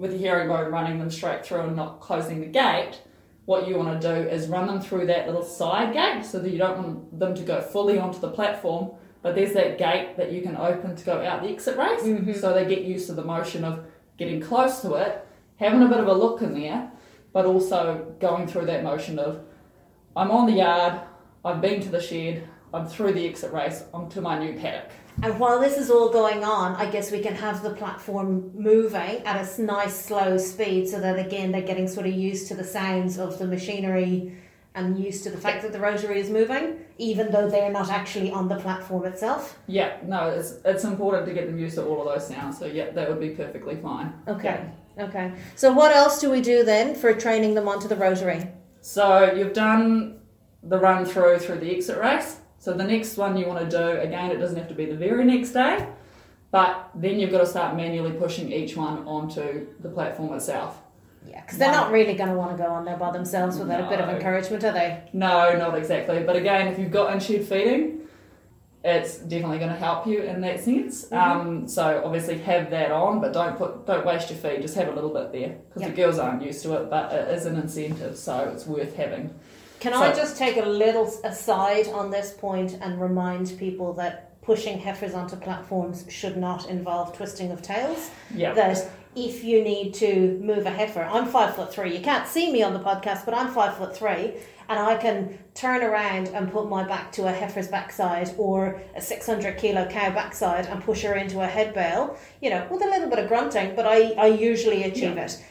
with 0.00 0.12
the 0.12 0.18
herringbone 0.18 0.72
running 0.72 0.98
them 0.98 1.10
straight 1.10 1.44
through 1.44 1.60
and 1.60 1.76
not 1.76 2.00
closing 2.00 2.40
the 2.40 2.46
gate, 2.46 3.02
what 3.44 3.68
you 3.68 3.76
want 3.76 4.00
to 4.00 4.08
do 4.08 4.28
is 4.28 4.48
run 4.48 4.66
them 4.66 4.80
through 4.80 5.06
that 5.06 5.26
little 5.26 5.42
side 5.42 5.92
gate 5.92 6.24
so 6.24 6.38
that 6.38 6.50
you 6.50 6.56
don't 6.56 6.78
want 6.78 7.18
them 7.18 7.34
to 7.34 7.42
go 7.42 7.60
fully 7.60 7.98
onto 7.98 8.18
the 8.18 8.30
platform, 8.30 8.92
but 9.22 9.34
there's 9.34 9.52
that 9.52 9.76
gate 9.76 10.16
that 10.16 10.32
you 10.32 10.40
can 10.40 10.56
open 10.56 10.96
to 10.96 11.04
go 11.04 11.22
out 11.22 11.42
the 11.42 11.50
exit 11.50 11.76
race. 11.76 12.02
Mhm. 12.02 12.34
So 12.34 12.54
they 12.54 12.64
get 12.64 12.82
used 12.82 13.08
to 13.08 13.12
the 13.12 13.24
motion 13.24 13.62
of 13.62 13.84
getting 14.16 14.40
close 14.40 14.80
to 14.80 14.94
it, 14.94 15.26
having 15.56 15.82
a 15.82 15.88
bit 15.88 16.00
of 16.00 16.06
a 16.06 16.14
look 16.14 16.40
in 16.40 16.54
there, 16.54 16.90
but 17.34 17.44
also 17.44 18.06
going 18.20 18.46
through 18.46 18.66
that 18.66 18.82
motion 18.82 19.18
of 19.18 19.40
I'm 20.16 20.30
on 20.30 20.46
the 20.46 20.54
yard, 20.54 20.94
I've 21.44 21.60
been 21.60 21.80
to 21.82 21.90
the 21.90 22.00
shed, 22.00 22.48
I'm 22.72 22.86
through 22.86 23.12
the 23.12 23.26
exit 23.26 23.52
race, 23.52 23.84
I'm 23.92 24.08
my 24.22 24.38
new 24.38 24.58
paddock. 24.58 24.90
And 25.22 25.38
while 25.38 25.60
this 25.60 25.76
is 25.76 25.90
all 25.90 26.08
going 26.08 26.44
on, 26.44 26.76
I 26.76 26.90
guess 26.90 27.10
we 27.10 27.20
can 27.20 27.34
have 27.34 27.62
the 27.62 27.70
platform 27.70 28.52
moving 28.54 29.22
at 29.24 29.58
a 29.58 29.62
nice 29.62 30.04
slow 30.04 30.38
speed 30.38 30.88
so 30.88 31.00
that 31.00 31.18
again 31.18 31.52
they're 31.52 31.60
getting 31.62 31.88
sort 31.88 32.06
of 32.06 32.14
used 32.14 32.48
to 32.48 32.54
the 32.54 32.64
sounds 32.64 33.18
of 33.18 33.38
the 33.38 33.46
machinery 33.46 34.36
and 34.74 35.02
used 35.02 35.24
to 35.24 35.30
the 35.30 35.36
fact 35.36 35.62
that 35.62 35.72
the 35.72 35.80
rotary 35.80 36.20
is 36.20 36.30
moving, 36.30 36.78
even 36.96 37.30
though 37.32 37.50
they're 37.50 37.72
not 37.72 37.90
actually 37.90 38.30
on 38.30 38.48
the 38.48 38.56
platform 38.56 39.04
itself. 39.04 39.58
Yeah, 39.66 39.96
no, 40.04 40.28
it's 40.28 40.58
it's 40.64 40.84
important 40.84 41.26
to 41.26 41.34
get 41.34 41.46
them 41.46 41.58
used 41.58 41.74
to 41.74 41.84
all 41.84 42.06
of 42.06 42.14
those 42.14 42.28
sounds. 42.28 42.58
So 42.58 42.66
yeah, 42.66 42.90
that 42.90 43.08
would 43.08 43.20
be 43.20 43.30
perfectly 43.30 43.76
fine. 43.76 44.14
Okay. 44.28 44.70
Okay. 44.98 45.32
So 45.56 45.72
what 45.72 45.94
else 45.94 46.20
do 46.20 46.30
we 46.30 46.40
do 46.40 46.62
then 46.62 46.94
for 46.94 47.12
training 47.14 47.54
them 47.54 47.68
onto 47.68 47.88
the 47.88 47.96
rotary? 47.96 48.48
So 48.80 49.32
you've 49.32 49.54
done 49.54 50.20
the 50.62 50.78
run 50.78 51.04
through 51.04 51.38
through 51.38 51.58
the 51.58 51.74
exit 51.74 51.98
race. 51.98 52.38
So 52.60 52.74
the 52.74 52.84
next 52.84 53.16
one 53.16 53.38
you 53.38 53.46
want 53.46 53.68
to 53.68 53.76
do 53.76 54.00
again, 54.00 54.30
it 54.30 54.36
doesn't 54.36 54.56
have 54.58 54.68
to 54.68 54.74
be 54.74 54.84
the 54.84 54.94
very 54.94 55.24
next 55.24 55.52
day, 55.52 55.88
but 56.50 56.90
then 56.94 57.18
you've 57.18 57.30
got 57.30 57.38
to 57.38 57.46
start 57.46 57.74
manually 57.74 58.12
pushing 58.12 58.52
each 58.52 58.76
one 58.76 58.98
onto 59.06 59.66
the 59.80 59.88
platform 59.88 60.34
itself. 60.34 60.78
Yeah, 61.26 61.40
because 61.40 61.58
they're 61.58 61.72
not 61.72 61.90
really 61.90 62.12
going 62.14 62.28
to 62.28 62.36
want 62.36 62.56
to 62.56 62.62
go 62.62 62.68
on 62.70 62.84
there 62.84 62.98
by 62.98 63.12
themselves 63.12 63.58
without 63.58 63.80
a 63.86 63.88
bit 63.88 63.98
of 64.00 64.10
encouragement, 64.10 64.62
are 64.64 64.72
they? 64.72 65.02
No, 65.14 65.56
not 65.56 65.74
exactly. 65.76 66.22
But 66.22 66.36
again, 66.36 66.68
if 66.68 66.78
you've 66.78 66.90
got 66.90 67.14
in-shed 67.14 67.44
feeding, 67.46 68.00
it's 68.84 69.18
definitely 69.18 69.58
going 69.58 69.70
to 69.70 69.76
help 69.78 70.06
you 70.06 70.22
in 70.22 70.42
that 70.42 70.60
sense. 70.60 71.06
Mhm. 71.08 71.16
Um, 71.16 71.68
so 71.68 72.02
obviously 72.04 72.38
have 72.38 72.70
that 72.70 72.90
on, 72.92 73.20
but 73.22 73.32
don't 73.32 73.56
put 73.56 73.86
don't 73.86 74.04
waste 74.04 74.28
your 74.30 74.38
feed. 74.38 74.60
Just 74.62 74.74
have 74.74 74.88
a 74.88 74.92
little 74.92 75.10
bit 75.10 75.32
there 75.32 75.56
because 75.68 75.82
Yep. 75.82 75.90
the 75.90 75.96
girls 76.02 76.18
aren't 76.18 76.42
used 76.42 76.62
to 76.64 76.74
it, 76.76 76.90
but 76.90 77.10
it 77.12 77.28
is 77.28 77.44
an 77.46 77.56
incentive, 77.56 78.16
so 78.18 78.50
it's 78.52 78.66
worth 78.66 78.96
having. 78.96 79.30
Can 79.80 79.94
I 79.94 80.14
just 80.14 80.36
take 80.36 80.58
a 80.58 80.66
little 80.66 81.06
aside 81.24 81.88
on 81.88 82.10
this 82.10 82.32
point 82.32 82.78
and 82.82 83.00
remind 83.00 83.58
people 83.58 83.94
that 83.94 84.40
pushing 84.42 84.78
heifers 84.78 85.14
onto 85.14 85.36
platforms 85.36 86.04
should 86.08 86.36
not 86.36 86.68
involve 86.68 87.16
twisting 87.16 87.50
of 87.50 87.62
tails? 87.62 88.10
Yeah. 88.34 88.52
That 88.52 88.90
if 89.16 89.42
you 89.42 89.64
need 89.64 89.94
to 89.94 90.38
move 90.42 90.66
a 90.66 90.70
heifer, 90.70 91.02
I'm 91.02 91.26
five 91.26 91.56
foot 91.56 91.72
three. 91.72 91.96
You 91.96 92.02
can't 92.02 92.28
see 92.28 92.52
me 92.52 92.62
on 92.62 92.74
the 92.74 92.80
podcast, 92.80 93.24
but 93.24 93.34
I'm 93.34 93.52
five 93.52 93.76
foot 93.76 93.96
three, 93.96 94.34
and 94.68 94.78
I 94.78 94.96
can 94.96 95.38
turn 95.54 95.82
around 95.82 96.28
and 96.28 96.52
put 96.52 96.68
my 96.68 96.84
back 96.86 97.10
to 97.12 97.26
a 97.26 97.32
heifer's 97.32 97.68
backside 97.68 98.32
or 98.38 98.80
a 98.94 99.00
600 99.00 99.56
kilo 99.56 99.88
cow 99.88 100.10
backside 100.10 100.66
and 100.66 100.82
push 100.84 101.02
her 101.02 101.14
into 101.14 101.40
a 101.40 101.46
head 101.46 101.74
bale. 101.74 102.16
You 102.40 102.50
know, 102.50 102.68
with 102.70 102.82
a 102.82 102.86
little 102.86 103.08
bit 103.08 103.18
of 103.18 103.28
grunting, 103.28 103.74
but 103.74 103.86
I, 103.86 104.12
I 104.12 104.26
usually 104.26 104.84
achieve 104.84 105.16
it. 105.16 105.42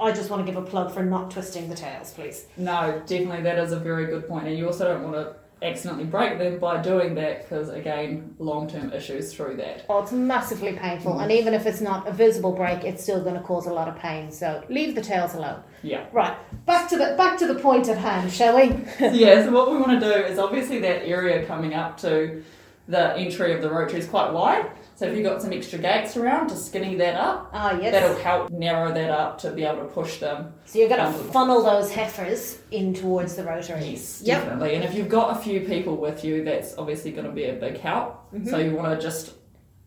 I 0.00 0.12
just 0.12 0.30
want 0.30 0.46
to 0.46 0.52
give 0.52 0.60
a 0.62 0.64
plug 0.64 0.92
for 0.92 1.02
not 1.02 1.30
twisting 1.30 1.68
the 1.68 1.74
tails, 1.76 2.12
please. 2.12 2.46
No, 2.56 3.02
definitely 3.06 3.42
that 3.42 3.58
is 3.58 3.72
a 3.72 3.78
very 3.78 4.06
good 4.06 4.28
point. 4.28 4.42
point, 4.42 4.48
and 4.48 4.58
you 4.58 4.66
also 4.66 4.84
don't 4.86 5.02
want 5.02 5.14
to 5.14 5.34
accidentally 5.66 6.04
break 6.04 6.38
them 6.38 6.58
by 6.60 6.80
doing 6.80 7.16
that 7.16 7.42
because 7.42 7.68
again 7.68 8.32
long 8.38 8.68
term 8.68 8.92
issues 8.92 9.34
through 9.34 9.56
that 9.56 9.84
Oh, 9.88 10.02
it's 10.02 10.12
massively 10.12 10.74
painful, 10.74 11.18
and 11.18 11.32
even 11.32 11.52
if 11.52 11.66
it's 11.66 11.80
not 11.80 12.06
a 12.06 12.12
visible 12.12 12.52
break, 12.52 12.84
it's 12.84 13.02
still 13.02 13.20
going 13.22 13.34
to 13.34 13.40
cause 13.40 13.66
a 13.66 13.72
lot 13.72 13.88
of 13.88 13.96
pain. 13.98 14.30
So 14.30 14.62
leave 14.68 14.94
the 14.94 15.02
tails 15.02 15.34
alone. 15.34 15.62
yeah 15.82 16.06
Right, 16.12 16.36
back 16.66 16.88
to 16.90 16.96
the 16.96 17.14
back 17.16 17.38
to 17.38 17.46
the 17.46 17.56
point 17.56 17.88
at 17.88 17.98
hand, 17.98 18.32
shall 18.32 18.54
we? 18.56 18.66
yeah 19.00 19.44
so 19.44 19.50
what 19.50 19.70
we 19.72 19.78
want 19.78 19.98
to 19.98 20.00
do 20.00 20.12
is 20.12 20.38
obviously 20.38 20.78
that 20.80 21.04
area 21.04 21.44
coming 21.46 21.74
up 21.74 21.96
to 21.98 22.44
the 22.86 23.16
entry 23.16 23.52
of 23.52 23.60
the 23.60 23.70
rotary 23.70 23.98
is 23.98 24.06
quite 24.06 24.32
wide 24.32 24.70
so 24.98 25.06
if 25.06 25.14
you've 25.14 25.24
got 25.24 25.40
some 25.40 25.52
extra 25.52 25.78
gates 25.78 26.16
around 26.16 26.48
to 26.48 26.56
skinny 26.56 26.96
that 26.96 27.14
up 27.14 27.50
Ah, 27.52 27.78
yes. 27.80 27.92
that'll 27.92 28.16
help 28.18 28.50
narrow 28.50 28.92
that 28.92 29.10
up 29.10 29.38
to 29.38 29.52
be 29.52 29.62
able 29.64 29.82
to 29.82 29.84
push 29.84 30.18
them 30.18 30.52
So 30.64 30.80
you're 30.80 30.88
going 30.88 31.00
to 31.00 31.06
Um, 31.06 31.14
funnel 31.30 31.62
those 31.62 31.92
heifers 31.92 32.58
in 32.72 32.92
towards 32.94 33.36
the 33.36 33.44
rotary. 33.44 33.84
Yes, 33.90 34.20
Yep. 34.24 34.42
definitely. 34.42 34.74
And 34.74 34.82
if 34.84 34.94
you've 34.94 35.08
got 35.08 35.36
a 35.36 35.40
few 35.40 35.60
people 35.60 35.96
with 35.96 36.24
you, 36.24 36.42
that's 36.44 36.76
obviously 36.76 37.12
going 37.12 37.26
to 37.26 37.32
be 37.32 37.44
a 37.44 37.52
big 37.54 37.78
help. 37.78 38.16
Mm-hmm. 38.34 38.48
So 38.48 38.58
you 38.58 38.72
want 38.74 38.90
to 38.98 39.00
just 39.00 39.34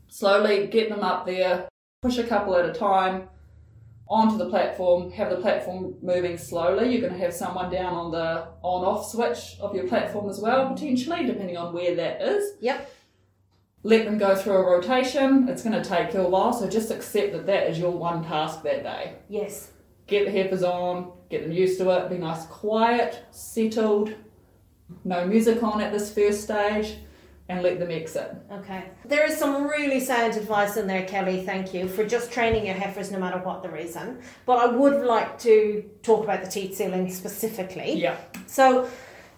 slowly 0.08 0.68
get 0.68 0.90
them 0.90 1.02
up 1.02 1.26
there, 1.26 1.68
push 2.02 2.18
a 2.18 2.24
couple 2.24 2.56
at 2.56 2.66
a 2.66 2.74
time 2.74 3.28
onto 4.10 4.38
the 4.38 4.50
platform, 4.50 5.12
have 5.12 5.30
the 5.30 5.38
platform 5.38 5.96
moving 6.02 6.38
slowly. 6.38 6.92
You're 6.92 7.02
going 7.02 7.14
to 7.14 7.20
have 7.20 7.34
someone 7.34 7.70
down 7.72 7.94
on 7.94 8.12
the 8.12 8.46
on 8.62 8.84
off 8.86 9.10
switch 9.10 9.58
of 9.62 9.74
your 9.76 9.88
platform 9.88 10.30
as 10.30 10.40
well, 10.40 10.70
potentially, 10.74 11.26
depending 11.26 11.58
on 11.58 11.74
where 11.74 11.96
that 11.96 12.22
is. 12.22 12.54
Yep. 12.62 12.90
Let 13.84 14.06
them 14.06 14.18
go 14.18 14.36
through 14.36 14.54
a 14.58 14.64
rotation. 14.64 15.50
It's 15.50 15.64
going 15.64 15.82
to 15.82 15.88
take 15.88 16.14
you 16.14 16.22
a 16.22 16.30
while, 16.30 16.54
so 16.54 16.70
just 16.70 16.92
accept 16.92 17.32
that 17.34 17.46
that 17.48 17.68
is 17.70 17.80
your 17.80 17.92
one 17.92 18.24
task 18.24 18.62
that 18.64 18.84
day 18.84 19.14
Yes. 19.28 19.72
get 20.08 20.26
the 20.26 20.32
heifers 20.32 20.62
on, 20.64 21.12
get 21.30 21.42
them 21.44 21.52
used 21.52 21.80
to 21.80 21.90
it, 21.90 22.10
be 22.10 22.18
nice, 22.18 22.46
quiet, 22.46 23.24
settled, 23.32 24.14
no 25.04 25.26
music 25.26 25.64
on 25.64 25.82
at 25.82 25.92
this 25.92 26.14
first 26.14 26.44
stage, 26.44 26.98
and 27.50 27.64
let 27.64 27.80
them 27.80 27.92
exit. 27.92 28.36
Okay. 28.52 28.84
There 29.06 29.26
is 29.26 29.36
some 29.38 29.64
really 29.68 30.00
sound 30.00 30.36
advice 30.36 30.78
in 30.78 30.86
there, 30.88 31.06
Kelly. 31.06 31.44
Thank 31.46 31.74
you 31.74 31.88
for 31.88 32.06
just 32.06 32.32
training 32.32 32.66
your 32.66 32.76
heifers 32.76 33.12
no 33.12 33.20
matter 33.20 33.40
what 33.40 33.64
the 33.64 33.70
reason. 33.70 34.20
But 34.46 34.58
I 34.60 34.66
would 34.68 35.04
like 35.04 35.40
to 35.40 35.84
talk 36.04 36.24
about 36.24 36.44
the 36.44 36.50
teat 36.50 36.76
sealing 36.76 37.10
specifically. 37.12 37.94
Yeah. 37.94 38.18
So 38.48 38.88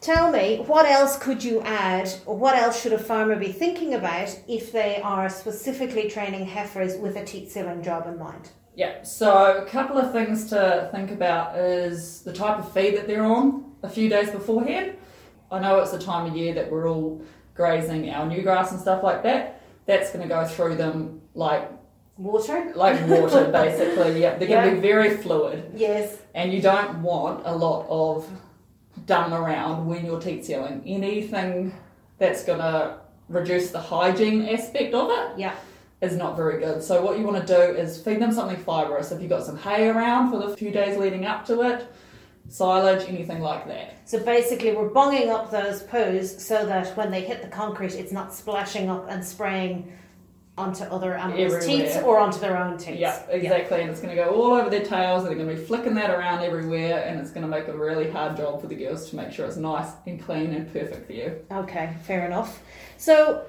tell 0.04 0.32
me, 0.32 0.58
what 0.68 0.86
else 0.86 1.18
could 1.18 1.44
you 1.44 1.62
add, 1.62 2.14
or 2.26 2.38
what 2.38 2.56
else 2.56 2.82
should 2.82 2.94
a 2.94 3.00
farmer 3.00 3.36
be 3.36 3.52
thinking 3.52 3.94
about 3.96 4.38
if 4.48 4.72
they 4.72 5.02
are 5.02 5.30
specifically 5.30 6.10
training 6.10 6.46
heifers 6.46 6.98
with 6.98 7.16
a 7.16 7.24
teat 7.26 7.50
sealing 7.50 7.82
job 7.82 8.06
in 8.08 8.20
mind? 8.20 8.50
Yeah, 8.76 9.04
so 9.04 9.58
a 9.58 9.66
couple 9.66 9.98
of 9.98 10.12
things 10.12 10.50
to 10.50 10.90
think 10.92 11.12
about 11.12 11.58
is 11.58 12.22
the 12.24 12.34
type 12.34 12.58
of 12.60 12.72
feed 12.72 12.98
that 12.98 13.08
they're 13.08 13.24
on 13.24 13.72
a 13.84 13.90
few 13.90 14.10
days 14.10 14.30
beforehand. 14.32 14.98
I 15.52 15.60
know 15.60 15.80
it's 15.80 15.92
the 15.92 16.00
time 16.00 16.26
of 16.30 16.36
year 16.36 16.54
that 16.56 16.72
we're 16.72 16.90
all 16.90 17.22
grazing 17.56 18.10
our 18.10 18.26
new 18.26 18.42
grass 18.42 18.72
and 18.72 18.82
stuff 18.82 19.04
like 19.04 19.24
that. 19.24 19.62
That's 19.86 20.12
going 20.12 20.28
to 20.28 20.34
go 20.34 20.46
through 20.46 20.76
them 20.76 21.22
like 21.36 21.70
Water? 22.18 22.72
like 22.76 23.08
water, 23.08 23.46
basically. 23.52 24.22
Yeah, 24.22 24.38
they're 24.38 24.48
going 24.48 24.70
to 24.70 24.76
be 24.76 24.82
very 24.82 25.18
fluid. 25.18 25.72
Yes. 25.76 26.18
and 26.36 26.52
you 26.54 26.62
don't 26.62 27.02
want 27.02 27.42
a 27.46 27.56
lot 27.56 27.86
of 27.90 28.28
dung 29.06 29.34
around 29.34 29.86
when 29.88 30.06
you're 30.06 30.20
teat 30.20 30.46
sealing. 30.46 30.84
Anything 30.86 31.74
that's 32.18 32.44
going 32.44 32.60
to 32.60 32.98
reduce 33.30 33.72
the 33.72 33.80
hygiene 33.80 34.48
aspect 34.48 34.94
of 34.94 35.10
it 35.10 35.38
Yeah. 35.40 35.54
is 36.02 36.16
not 36.16 36.36
very 36.36 36.60
good. 36.60 36.84
So 36.84 37.04
what 37.04 37.18
you 37.18 37.26
want 37.26 37.46
to 37.46 37.56
do 37.56 37.62
is 37.76 38.02
feed 38.02 38.22
them 38.22 38.32
something 38.32 38.58
fibrous. 38.58 39.12
If 39.12 39.22
you've 39.22 39.30
got 39.30 39.44
some 39.46 39.58
hay 39.58 39.90
around 39.90 40.32
for 40.32 40.38
the 40.40 40.56
few 40.56 40.72
days 40.72 40.98
leading 40.98 41.26
up 41.26 41.46
to 41.48 41.62
it, 41.62 41.88
silage, 42.50 43.08
anything 43.08 43.42
like 43.42 43.66
that. 43.68 43.96
So 44.06 44.20
basically, 44.20 44.74
we're 44.74 44.90
bunging 44.90 45.30
up 45.30 45.50
those 45.50 45.84
poos 45.84 46.40
so 46.40 46.66
that 46.66 46.96
when 46.98 47.10
they 47.10 47.22
hit 47.22 47.42
the 47.42 47.48
concrete, 47.48 47.96
it's 47.96 48.12
not 48.12 48.34
splashing 48.34 48.90
up 48.90 49.08
and 49.10 49.24
spraying 49.24 49.92
onto 50.58 50.84
other 50.84 51.16
animals' 51.16 51.54
Everywhere. 51.54 51.84
teats 51.86 51.98
or 51.98 52.20
onto 52.20 52.40
their 52.40 52.58
own 52.58 52.78
teats. 52.78 53.00
Yeah, 53.00 53.20
exactly. 53.30 53.82
And 53.82 53.90
it's 53.90 54.02
going 54.02 54.16
to 54.16 54.24
go 54.24 54.30
all 54.30 54.54
over 54.54 54.70
their 54.70 54.86
tails, 54.86 55.24
and 55.24 55.32
they're 55.32 55.44
going 55.44 55.56
to 55.56 55.60
be 55.60 55.68
flicking 55.68 55.96
that 55.96 56.12
around 56.12 56.44
everywhere, 56.44 57.04
and 57.06 57.20
it's 57.20 57.32
going 57.32 57.42
to 57.42 57.48
make 57.48 57.68
a 57.68 57.78
really 57.78 58.10
hard 58.10 58.38
job 58.38 58.62
for 58.62 58.68
the 58.68 58.76
girls 58.76 59.10
to 59.10 59.16
make 59.16 59.32
sure 59.32 59.46
it's 59.48 59.58
nice 59.58 59.92
and 60.06 60.24
clean 60.24 60.54
and 60.54 60.72
perfect 60.72 61.08
for 61.08 61.14
you. 61.14 61.40
Okay, 61.52 61.96
fair 62.04 62.26
enough. 62.28 62.62
So, 62.98 63.46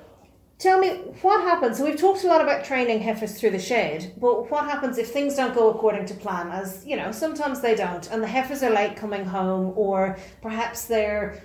tell 0.58 0.78
me 0.78 0.88
what 1.20 1.42
happens. 1.42 1.76
So 1.76 1.84
we've 1.84 2.00
talked 2.00 2.24
a 2.24 2.26
lot 2.26 2.40
about 2.40 2.64
training 2.64 3.00
heifers 3.00 3.38
through 3.38 3.50
the 3.50 3.58
shed, 3.58 4.14
but 4.18 4.50
what 4.50 4.64
happens 4.64 4.96
if 4.96 5.10
things 5.10 5.36
don't 5.36 5.54
go 5.54 5.70
according 5.70 6.06
to 6.06 6.14
plan? 6.14 6.50
As 6.50 6.86
you 6.86 6.96
know, 6.96 7.12
sometimes 7.12 7.60
they 7.60 7.74
don't, 7.74 8.10
and 8.10 8.22
the 8.22 8.26
heifers 8.26 8.62
are 8.62 8.70
late 8.70 8.96
coming 8.96 9.26
home, 9.26 9.74
or 9.76 10.16
perhaps 10.40 10.86
they're 10.86 11.42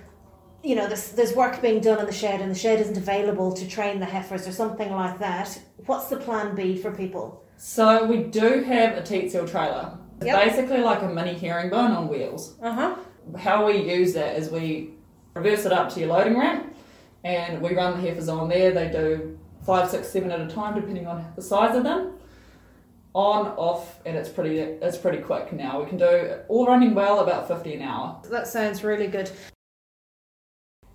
you 0.62 0.74
know, 0.74 0.86
there's, 0.86 1.12
there's 1.12 1.34
work 1.34 1.60
being 1.62 1.80
done 1.80 1.98
in 2.00 2.06
the 2.06 2.12
shed 2.12 2.40
and 2.40 2.50
the 2.50 2.54
shed 2.58 2.80
isn't 2.80 2.96
available 2.96 3.52
to 3.52 3.66
train 3.66 3.98
the 4.00 4.06
heifers 4.06 4.46
or 4.46 4.52
something 4.52 4.90
like 4.92 5.18
that. 5.18 5.58
What's 5.86 6.08
the 6.08 6.16
plan 6.16 6.54
B 6.54 6.76
for 6.76 6.90
people? 6.90 7.42
So 7.56 8.04
we 8.04 8.24
do 8.24 8.62
have 8.62 8.96
a 8.96 9.02
teat 9.02 9.32
seal 9.32 9.46
trailer. 9.48 9.96
It's 10.18 10.26
Yep. 10.26 10.44
basically 10.44 10.78
like 10.80 11.02
a 11.02 11.08
mini 11.08 11.32
herringbone 11.34 11.92
on 11.92 12.08
wheels. 12.08 12.56
Uh 12.62 12.72
huh. 12.72 12.94
How 13.38 13.66
we 13.66 13.78
use 13.78 14.12
that 14.14 14.36
is 14.36 14.50
we 14.50 14.90
reverse 15.34 15.64
it 15.64 15.72
up 15.72 15.88
to 15.94 16.00
your 16.00 16.10
loading 16.10 16.38
ramp 16.38 16.74
and 17.24 17.60
we 17.62 17.74
run 17.74 17.94
the 18.00 18.06
heifers 18.08 18.28
on 18.28 18.48
there. 18.48 18.70
They 18.72 18.88
do 18.90 19.38
five, 19.64 19.88
six, 19.90 20.08
seven 20.08 20.30
at 20.30 20.40
a 20.40 20.46
time 20.46 20.74
depending 20.74 21.06
on 21.06 21.24
the 21.36 21.42
size 21.42 21.74
of 21.76 21.84
them. 21.84 22.14
On, 23.12 23.48
off, 23.56 23.98
and 24.06 24.16
it's 24.16 24.28
pretty 24.28 24.60
it's 24.60 24.96
pretty 24.96 25.18
quick 25.18 25.52
now. 25.52 25.82
We 25.82 25.88
can 25.88 25.98
do 25.98 26.38
all 26.48 26.66
running 26.66 26.94
well 26.94 27.18
about 27.20 27.48
50 27.48 27.74
an 27.74 27.82
hour. 27.82 28.20
That 28.30 28.46
sounds 28.46 28.84
really 28.84 29.08
good. 29.08 29.28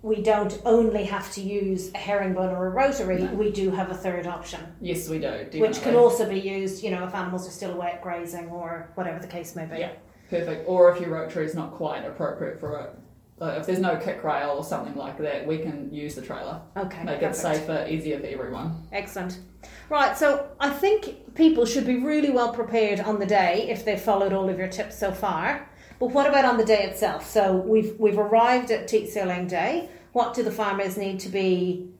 We 0.06 0.22
don't 0.22 0.62
only 0.64 1.02
have 1.06 1.32
to 1.32 1.40
use 1.40 1.90
a 1.92 1.98
herringbone 1.98 2.50
or 2.54 2.68
a 2.68 2.70
rotary, 2.70 3.22
No. 3.22 3.34
we 3.34 3.50
do 3.50 3.72
have 3.72 3.90
a 3.90 3.94
third 3.94 4.28
option. 4.28 4.60
Yes, 4.80 5.08
we 5.08 5.16
do. 5.16 5.22
Definitely. 5.22 5.60
which 5.62 5.82
can 5.82 5.96
also 5.96 6.28
be 6.28 6.38
used, 6.38 6.84
you 6.84 6.92
know, 6.92 7.04
if 7.08 7.12
animals 7.12 7.48
are 7.48 7.50
still 7.50 7.72
away 7.72 7.98
grazing 8.00 8.46
or 8.50 8.88
whatever 8.94 9.18
the 9.18 9.26
case 9.26 9.56
may 9.56 9.66
be. 9.66 9.78
Yeah. 9.78 9.90
Perfect. 10.30 10.68
Or 10.68 10.92
if 10.94 11.00
your 11.00 11.10
rotary 11.10 11.44
is 11.44 11.56
not 11.56 11.72
quite 11.72 12.04
appropriate 12.04 12.60
for 12.60 12.78
it. 12.78 12.90
If 13.40 13.66
there's 13.66 13.80
no 13.80 13.96
kick 13.96 14.22
rail 14.22 14.50
or 14.50 14.62
something 14.62 14.94
like 14.94 15.18
that, 15.18 15.44
we 15.44 15.58
can 15.58 15.92
use 15.92 16.14
the 16.14 16.22
trailer. 16.22 16.60
Okay. 16.76 17.02
Make 17.02 17.22
it 17.22 17.34
safer, 17.34 17.84
easier 17.90 18.20
for 18.20 18.26
everyone. 18.26 18.86
Excellent. 18.92 19.40
Right, 19.90 20.16
so 20.16 20.46
I 20.60 20.70
think 20.70 21.34
people 21.34 21.66
should 21.66 21.84
be 21.84 21.96
really 21.96 22.30
well 22.30 22.52
prepared 22.52 23.00
on 23.00 23.18
the 23.18 23.26
day 23.26 23.66
if 23.68 23.84
they've 23.84 24.00
followed 24.00 24.32
all 24.32 24.48
of 24.48 24.56
your 24.56 24.68
tips 24.68 24.96
so 24.96 25.10
far. 25.10 25.68
But 25.98 26.10
what 26.10 26.28
about 26.28 26.44
on 26.44 26.58
the 26.58 26.64
day 26.64 26.84
itself? 26.84 27.28
So 27.28 27.56
we've 27.56 27.98
we've 27.98 28.18
arrived 28.18 28.70
at 28.70 28.86
teat 28.86 29.08
sealing 29.10 29.48
day. 29.48 29.88
What 30.16 30.32
do 30.32 30.42
the 30.42 30.50
farmers 30.50 30.96
need 30.96 31.20
to 31.20 31.28
be 31.28 31.90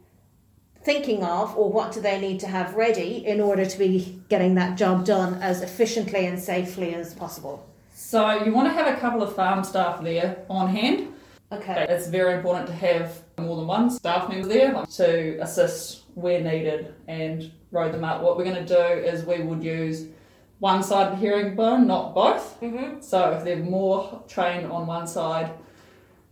thinking 0.82 1.22
of, 1.22 1.54
or 1.54 1.70
what 1.70 1.92
do 1.92 2.00
they 2.00 2.18
need 2.18 2.40
to 2.40 2.46
have 2.46 2.72
ready 2.72 3.26
in 3.26 3.42
order 3.42 3.66
to 3.66 3.78
be 3.78 4.22
getting 4.30 4.54
that 4.54 4.78
job 4.78 5.04
done 5.04 5.34
as 5.42 5.60
efficiently 5.60 6.24
and 6.24 6.40
safely 6.40 6.94
as 6.94 7.12
possible? 7.12 7.68
So 7.94 8.42
you 8.42 8.54
want 8.54 8.68
to 8.68 8.72
have 8.72 8.86
a 8.86 8.98
couple 8.98 9.22
of 9.22 9.36
farm 9.36 9.62
staff 9.64 10.02
there 10.02 10.38
on 10.48 10.74
hand. 10.74 11.12
Okay. 11.52 11.84
It's 11.90 12.08
very 12.08 12.32
important 12.32 12.68
to 12.68 12.72
have 12.72 13.20
more 13.36 13.54
than 13.56 13.66
one 13.66 13.90
staff 13.90 14.30
member 14.30 14.48
there 14.48 14.82
to 14.92 15.36
assist 15.42 16.04
where 16.14 16.40
needed 16.40 16.94
and 17.08 17.52
road 17.70 17.92
them 17.92 18.02
up. 18.02 18.22
What 18.22 18.38
we're 18.38 18.44
going 18.44 18.64
to 18.64 18.74
do 18.74 19.06
is 19.06 19.26
we 19.26 19.42
would 19.42 19.62
use 19.62 20.06
one 20.58 20.82
side 20.82 21.12
of 21.12 21.20
the 21.20 21.26
herringbone, 21.26 21.86
not 21.86 22.14
both. 22.14 22.58
Mm-hmm. 22.62 23.02
So 23.02 23.32
if 23.32 23.44
they're 23.44 23.58
more 23.58 24.22
trained 24.26 24.72
on 24.72 24.86
one 24.86 25.06
side, 25.06 25.52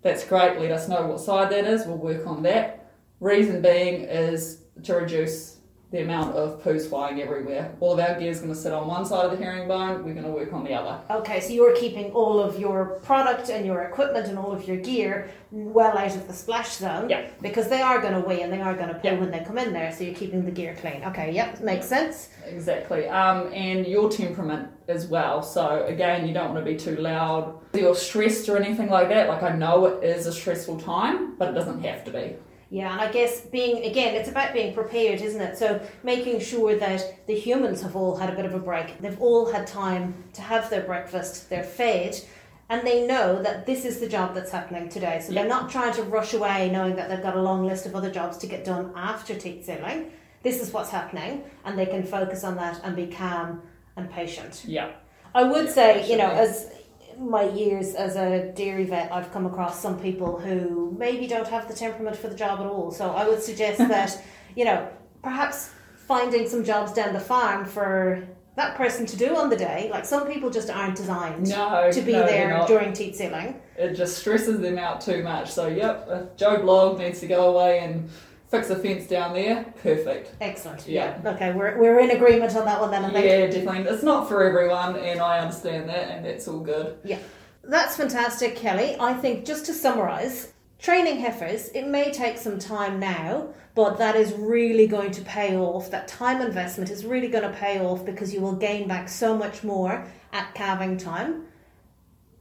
that's 0.05 0.23
great. 0.25 0.61
Let 0.61 0.71
us 0.71 0.87
know 0.87 1.07
what 1.07 1.19
side 1.19 1.51
that 1.51 1.65
is. 1.65 1.87
We'll 1.87 1.97
work 1.97 2.27
on 2.27 2.43
that. 2.43 2.93
Reason 3.21 3.63
being 3.63 4.03
is 4.03 4.61
to 4.83 4.95
reduce 4.95 5.54
the 5.95 6.03
amount 6.03 6.35
of 6.35 6.61
poos 6.61 6.89
flying 6.89 7.23
everywhere. 7.23 7.73
All 7.79 7.93
of 7.93 8.01
our 8.01 8.19
gear 8.19 8.29
is 8.29 8.41
going 8.41 8.53
to 8.53 8.59
sit 8.59 8.73
on 8.73 8.89
one 8.89 9.07
side 9.07 9.27
of 9.27 9.31
the 9.31 9.37
herringbone. 9.37 10.03
We're 10.05 10.13
going 10.13 10.25
to 10.27 10.33
work 10.33 10.53
on 10.53 10.65
the 10.65 10.75
other. 10.75 11.01
Okay, 11.09 11.39
so 11.39 11.53
you're 11.53 11.77
keeping 11.77 12.11
all 12.11 12.41
of 12.41 12.59
your 12.59 12.99
product 13.05 13.49
and 13.49 13.65
your 13.65 13.83
equipment 13.83 14.27
and 14.27 14.37
all 14.37 14.51
of 14.51 14.67
your 14.67 14.79
gear 14.79 15.31
well 15.53 15.97
out 15.97 16.17
of 16.17 16.27
the 16.27 16.33
splash 16.33 16.73
zone. 16.79 17.09
Yeah. 17.09 17.31
Because 17.41 17.69
they 17.69 17.81
are 17.81 18.01
going 18.01 18.15
to 18.15 18.27
weigh 18.29 18.43
and 18.43 18.53
they 18.53 18.61
are 18.61 18.75
going 18.75 18.89
to 18.89 18.95
poo 18.95 19.03
Yeah. 19.05 19.21
when 19.21 19.31
they 19.31 19.45
come 19.45 19.57
in 19.57 19.73
there, 19.73 19.93
so 19.93 20.03
you're 20.03 20.17
keeping 20.17 20.45
the 20.45 20.51
gear 20.51 20.75
clean. 20.81 21.05
Okay, 21.05 21.31
yep, 21.33 21.61
makes 21.61 21.87
sense. 21.87 22.31
Exactly. 22.45 23.07
Um, 23.07 23.53
and 23.53 23.87
your 23.87 24.11
temperament 24.11 24.71
as 24.89 25.07
well. 25.07 25.43
So 25.45 25.85
again, 25.87 26.27
you 26.27 26.35
don't 26.35 26.53
want 26.53 26.67
to 26.67 26.69
be 26.73 26.77
too 26.77 26.97
loud. 26.97 27.61
You're 27.73 27.95
stressed 27.95 28.49
or 28.49 28.57
anything 28.57 28.91
like 28.91 29.11
that. 29.11 29.29
Like 29.29 29.45
I 29.45 29.55
know 29.55 29.87
it 29.87 30.03
is 30.03 30.27
a 30.27 30.33
stressful 30.33 30.81
time, 30.81 31.37
but 31.37 31.51
it 31.51 31.53
doesn't 31.53 31.85
have 31.85 32.03
to 32.07 32.11
be. 32.11 32.35
Yeah, 32.71 32.93
and 32.93 33.01
I 33.01 33.13
guess 33.13 33.43
being 33.43 33.85
again, 33.85 34.15
it's 34.15 34.29
about 34.29 34.53
being 34.53 34.75
prepared, 34.75 35.21
isn't 35.21 35.41
it? 35.41 35.57
So 35.57 35.81
making 36.03 36.41
sure 36.41 36.77
that 36.77 37.27
the 37.27 37.35
humans 37.35 37.83
have 37.83 37.95
all 37.95 38.17
had 38.17 38.31
a 38.31 38.37
bit 38.37 38.45
of 38.45 38.55
a 38.55 38.59
break. 38.59 39.01
They've 39.01 39.21
all 39.21 39.53
had 39.53 39.67
time 39.67 40.25
to 40.33 40.43
have 40.43 40.71
their 40.71 40.83
breakfast, 40.83 41.49
they're 41.51 41.63
fed, 41.63 42.21
and 42.69 42.87
they 42.87 43.07
know 43.07 43.43
that 43.43 43.67
this 43.67 43.85
is 43.85 44.01
the 44.01 44.09
job 44.09 44.35
that's 44.35 44.51
happening 44.51 44.89
today. 44.89 45.21
So 45.25 45.33
they're 45.33 45.47
not 45.47 45.71
trying 45.71 45.93
to 45.95 46.03
rush 46.03 46.33
away 46.35 46.71
knowing 46.71 46.97
that 46.97 47.09
they've 47.09 47.23
got 47.23 47.37
a 47.37 47.43
long 47.43 47.67
list 47.67 47.87
of 47.87 47.95
other 47.95 48.11
jobs 48.11 48.39
to 48.39 48.47
get 48.47 48.65
done 48.65 48.93
after 48.97 49.35
teat 49.35 49.65
sealing. 49.65 50.11
This 50.43 50.61
is 50.61 50.73
what's 50.73 50.91
happening, 50.91 51.45
and 51.65 51.79
they 51.79 51.87
can 51.87 52.03
focus 52.05 52.45
on 52.45 52.57
that 52.57 52.81
and 52.83 52.97
be 52.97 53.07
calm 53.07 53.63
and 53.97 54.11
patient. 54.11 54.65
Yeah. 54.67 54.93
I 55.35 55.43
would 55.45 55.67
Yeah, 55.67 55.73
say, 55.73 56.11
you 56.11 56.17
know, 56.17 56.31
as 56.31 56.71
my 57.19 57.49
years 57.49 57.95
as 57.95 58.17
a 58.17 58.53
dairy 58.53 58.85
vet, 58.85 59.13
I've 59.13 59.33
come 59.33 59.47
across 59.47 59.81
some 59.81 59.99
people 59.99 60.39
who 60.39 60.95
maybe 60.99 61.27
don't 61.27 61.49
have 61.49 61.69
the 61.69 61.75
temperament 61.75 62.17
for 62.17 62.29
the 62.29 62.35
job 62.35 62.61
at 62.61 62.67
all. 62.67 62.91
So 62.91 63.11
I 63.11 63.27
would 63.27 63.43
suggest 63.43 63.79
that, 63.89 64.23
you 64.57 64.65
know, 64.65 64.89
perhaps 65.23 65.71
finding 65.97 66.49
some 66.49 66.65
jobs 66.65 66.93
down 66.93 67.13
the 67.13 67.21
farm 67.21 67.65
for 67.65 68.27
that 68.57 68.77
person 68.77 69.05
to 69.07 69.17
do 69.17 69.37
on 69.37 69.51
the 69.51 69.57
day. 69.57 69.89
Like 69.91 70.05
some 70.05 70.27
people 70.27 70.51
just 70.51 70.71
aren't 70.71 70.97
designed 70.97 71.49
No, 71.49 71.91
to 71.93 72.01
be 72.03 72.13
no, 72.13 72.27
there 72.27 72.65
during 72.67 72.93
teat 72.93 73.17
sealing. 73.17 73.61
It 73.77 73.95
just 73.95 74.19
stresses 74.19 74.61
them 74.61 74.79
out 74.79 75.01
too 75.01 75.23
much. 75.23 75.51
So, 75.51 75.67
yep, 75.67 76.37
Joe 76.37 76.61
Blog 76.61 76.99
needs 76.99 77.21
to 77.21 77.27
go 77.27 77.51
away 77.51 77.81
and 77.81 78.09
fix 78.55 78.71
a 78.71 78.77
fence 78.77 79.07
down 79.07 79.35
there, 79.35 79.65
perfect. 79.83 80.35
Excellent. 80.41 80.87
Yeah. 80.87 81.21
Okay, 81.25 81.53
we're, 81.53 81.79
we're 81.79 82.01
in 82.01 82.11
agreement 82.11 82.55
on 82.57 82.65
that 82.65 82.81
one 82.81 82.91
then, 82.91 83.05
I 83.05 83.11
think. 83.11 83.27
Yeah, 83.27 83.47
definitely. 83.47 83.93
It's 83.93 84.03
not 84.03 84.29
for 84.29 84.43
everyone, 84.43 84.97
and 84.97 85.21
I 85.21 85.39
understand 85.41 85.89
that, 85.89 86.11
and 86.11 86.25
that's 86.25 86.47
all 86.49 86.61
good. 86.61 86.99
Yeah. 87.05 87.19
That's 87.63 87.97
fantastic, 87.97 88.57
Kelly. 88.57 88.97
I 89.01 89.15
think 89.15 89.45
just 89.45 89.67
to 89.67 89.73
summarise, 89.73 90.53
training 90.79 91.21
heifers, 91.21 91.69
it 91.69 91.87
may 91.87 92.13
take 92.13 92.37
some 92.37 92.59
time 92.59 93.01
now, 93.01 93.49
but 93.75 93.99
that 93.99 94.17
is 94.17 94.33
really 94.35 94.87
going 94.87 95.11
to 95.13 95.23
pay 95.23 95.57
off. 95.57 95.91
That 95.91 96.07
time 96.07 96.41
investment 96.41 96.91
is 96.91 97.05
really 97.05 97.29
going 97.29 97.51
to 97.51 97.57
pay 97.57 97.81
off 97.81 98.05
because 98.05 98.35
you 98.35 98.41
will 98.41 98.55
gain 98.55 98.87
back 98.87 99.09
so 99.09 99.37
much 99.37 99.65
more 99.65 100.07
at 100.33 100.55
calving 100.55 100.97
time 100.99 101.47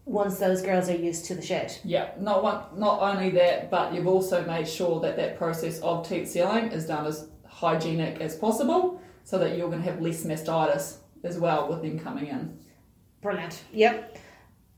once 0.05 0.37
those 0.37 0.61
girls 0.61 0.89
are 0.89 0.95
used 0.95 1.25
to 1.25 1.35
the 1.35 1.41
shed. 1.41 1.77
Yeah, 1.83 2.11
not 2.19 2.43
one, 2.43 2.63
not 2.75 3.01
only 3.01 3.29
that, 3.31 3.71
but 3.71 3.93
you've 3.93 4.07
also 4.07 4.45
made 4.45 4.67
sure 4.67 4.99
that 5.01 5.15
that 5.17 5.37
process 5.37 5.79
of 5.79 6.07
teat 6.07 6.27
sealing 6.27 6.71
is 6.71 6.87
done 6.87 7.05
as 7.05 7.29
hygienic 7.47 8.19
as 8.19 8.35
possible, 8.35 9.01
so 9.23 9.37
that 9.37 9.57
you're 9.57 9.69
going 9.69 9.81
to 9.81 9.89
have 9.89 10.01
less 10.01 10.23
mastitis 10.23 10.97
as 11.23 11.37
well 11.37 11.69
with 11.69 11.81
them 11.81 11.97
coming 11.97 12.27
in. 12.27 12.59
Brilliant. 13.21 13.63
Yep. 13.71 14.17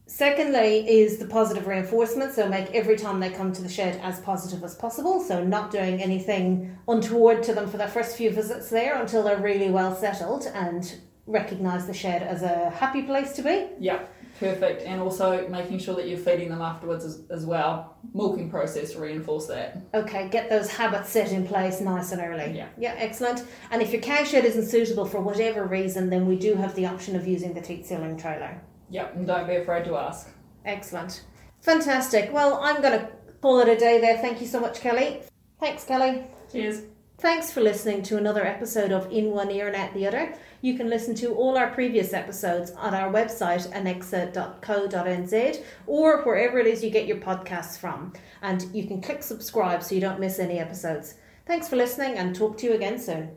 Secondly, 0.07 0.87
is 0.87 1.17
the 1.17 1.25
positive 1.25 1.65
reinforcement. 1.65 2.31
So 2.33 2.47
make 2.47 2.69
every 2.75 2.95
time 2.95 3.19
they 3.19 3.31
come 3.31 3.51
to 3.53 3.63
the 3.63 3.69
shed 3.69 3.99
as 4.03 4.19
positive 4.19 4.63
as 4.63 4.75
possible. 4.75 5.19
So 5.19 5.43
not 5.43 5.71
doing 5.71 5.99
anything 5.99 6.77
untoward 6.87 7.41
to 7.43 7.53
them 7.55 7.67
for 7.67 7.77
their 7.77 7.87
first 7.87 8.15
few 8.15 8.29
visits 8.29 8.69
there 8.69 9.01
until 9.01 9.23
they're 9.23 9.41
really 9.41 9.71
well 9.71 9.95
settled 9.95 10.45
and 10.53 10.99
recognise 11.25 11.87
the 11.87 11.93
shed 11.93 12.21
as 12.21 12.43
a 12.43 12.69
happy 12.69 13.01
place 13.01 13.31
to 13.33 13.41
be. 13.41 13.67
Yeah, 13.79 14.05
perfect. 14.39 14.83
And 14.83 15.01
also 15.01 15.47
making 15.49 15.79
sure 15.79 15.95
that 15.95 16.07
you're 16.07 16.17
feeding 16.17 16.49
them 16.49 16.61
afterwards 16.61 17.05
as, 17.05 17.23
as 17.29 17.45
well. 17.45 17.97
Milking 18.13 18.49
process 18.49 18.91
to 18.91 18.99
reinforce 18.99 19.47
that. 19.47 19.81
Okay, 19.93 20.29
get 20.29 20.49
those 20.49 20.69
habits 20.69 21.09
set 21.09 21.31
in 21.31 21.45
place 21.47 21.81
nice 21.81 22.11
and 22.11 22.21
early. 22.21 22.55
Yeah. 22.55 22.67
Yeah, 22.77 22.95
excellent. 22.97 23.43
And 23.71 23.81
if 23.81 23.91
your 23.91 24.01
cow 24.01 24.23
shed 24.23 24.45
isn't 24.45 24.67
suitable 24.67 25.05
for 25.05 25.21
whatever 25.21 25.65
reason, 25.65 26.09
then 26.09 26.25
we 26.25 26.37
do 26.37 26.55
have 26.55 26.75
the 26.75 26.85
option 26.85 27.15
of 27.15 27.27
using 27.27 27.53
the 27.53 27.61
teat 27.61 27.85
sealing 27.85 28.17
trailer. 28.17 28.61
Yep, 28.89 29.15
and 29.15 29.27
don't 29.27 29.47
be 29.47 29.55
afraid 29.55 29.85
to 29.85 29.95
ask. 29.97 30.29
Excellent. 30.63 31.23
Fantastic. 31.61 32.31
Well, 32.31 32.59
I'm 32.61 32.81
going 32.81 32.99
to 32.99 33.09
call 33.41 33.59
it 33.59 33.67
a 33.67 33.75
day 33.75 33.99
there. 33.99 34.17
Thank 34.17 34.41
you 34.41 34.47
so 34.47 34.59
much, 34.59 34.79
Kelly. 34.79 35.21
Thanks, 35.59 35.83
Kelly. 35.83 36.23
Cheers. 36.51 36.83
Thanks 37.17 37.49
for 37.49 37.61
listening 37.61 38.03
to 38.03 38.17
another 38.17 38.45
episode 38.45 38.91
of 38.91 39.09
In 39.09 39.31
One 39.31 39.49
Ear 39.49 39.67
and 39.67 39.75
Out 39.75 39.93
the 39.93 40.05
Other. 40.05 40.35
You 40.59 40.75
can 40.75 40.89
listen 40.89 41.15
to 41.15 41.33
all 41.33 41.57
our 41.57 41.69
previous 41.69 42.11
episodes 42.11 42.71
on 42.71 42.93
our 42.93 43.09
website, 43.11 43.71
anexa.co.nz, 43.71 45.63
or 45.87 46.23
wherever 46.23 46.59
it 46.59 46.67
is 46.67 46.83
you 46.83 46.89
get 46.89 47.07
your 47.07 47.17
podcasts 47.17 47.79
from. 47.79 48.11
And 48.41 48.67
you 48.75 48.85
can 48.85 49.01
click 49.01 49.23
subscribe 49.23 49.81
so 49.81 49.95
you 49.95 50.01
don't 50.01 50.19
miss 50.19 50.39
any 50.39 50.59
episodes. 50.59 51.15
Thanks 51.45 51.69
for 51.69 51.77
listening 51.77 52.17
and 52.17 52.35
talk 52.35 52.57
to 52.57 52.65
you 52.65 52.73
again 52.73 52.99
soon. 52.99 53.29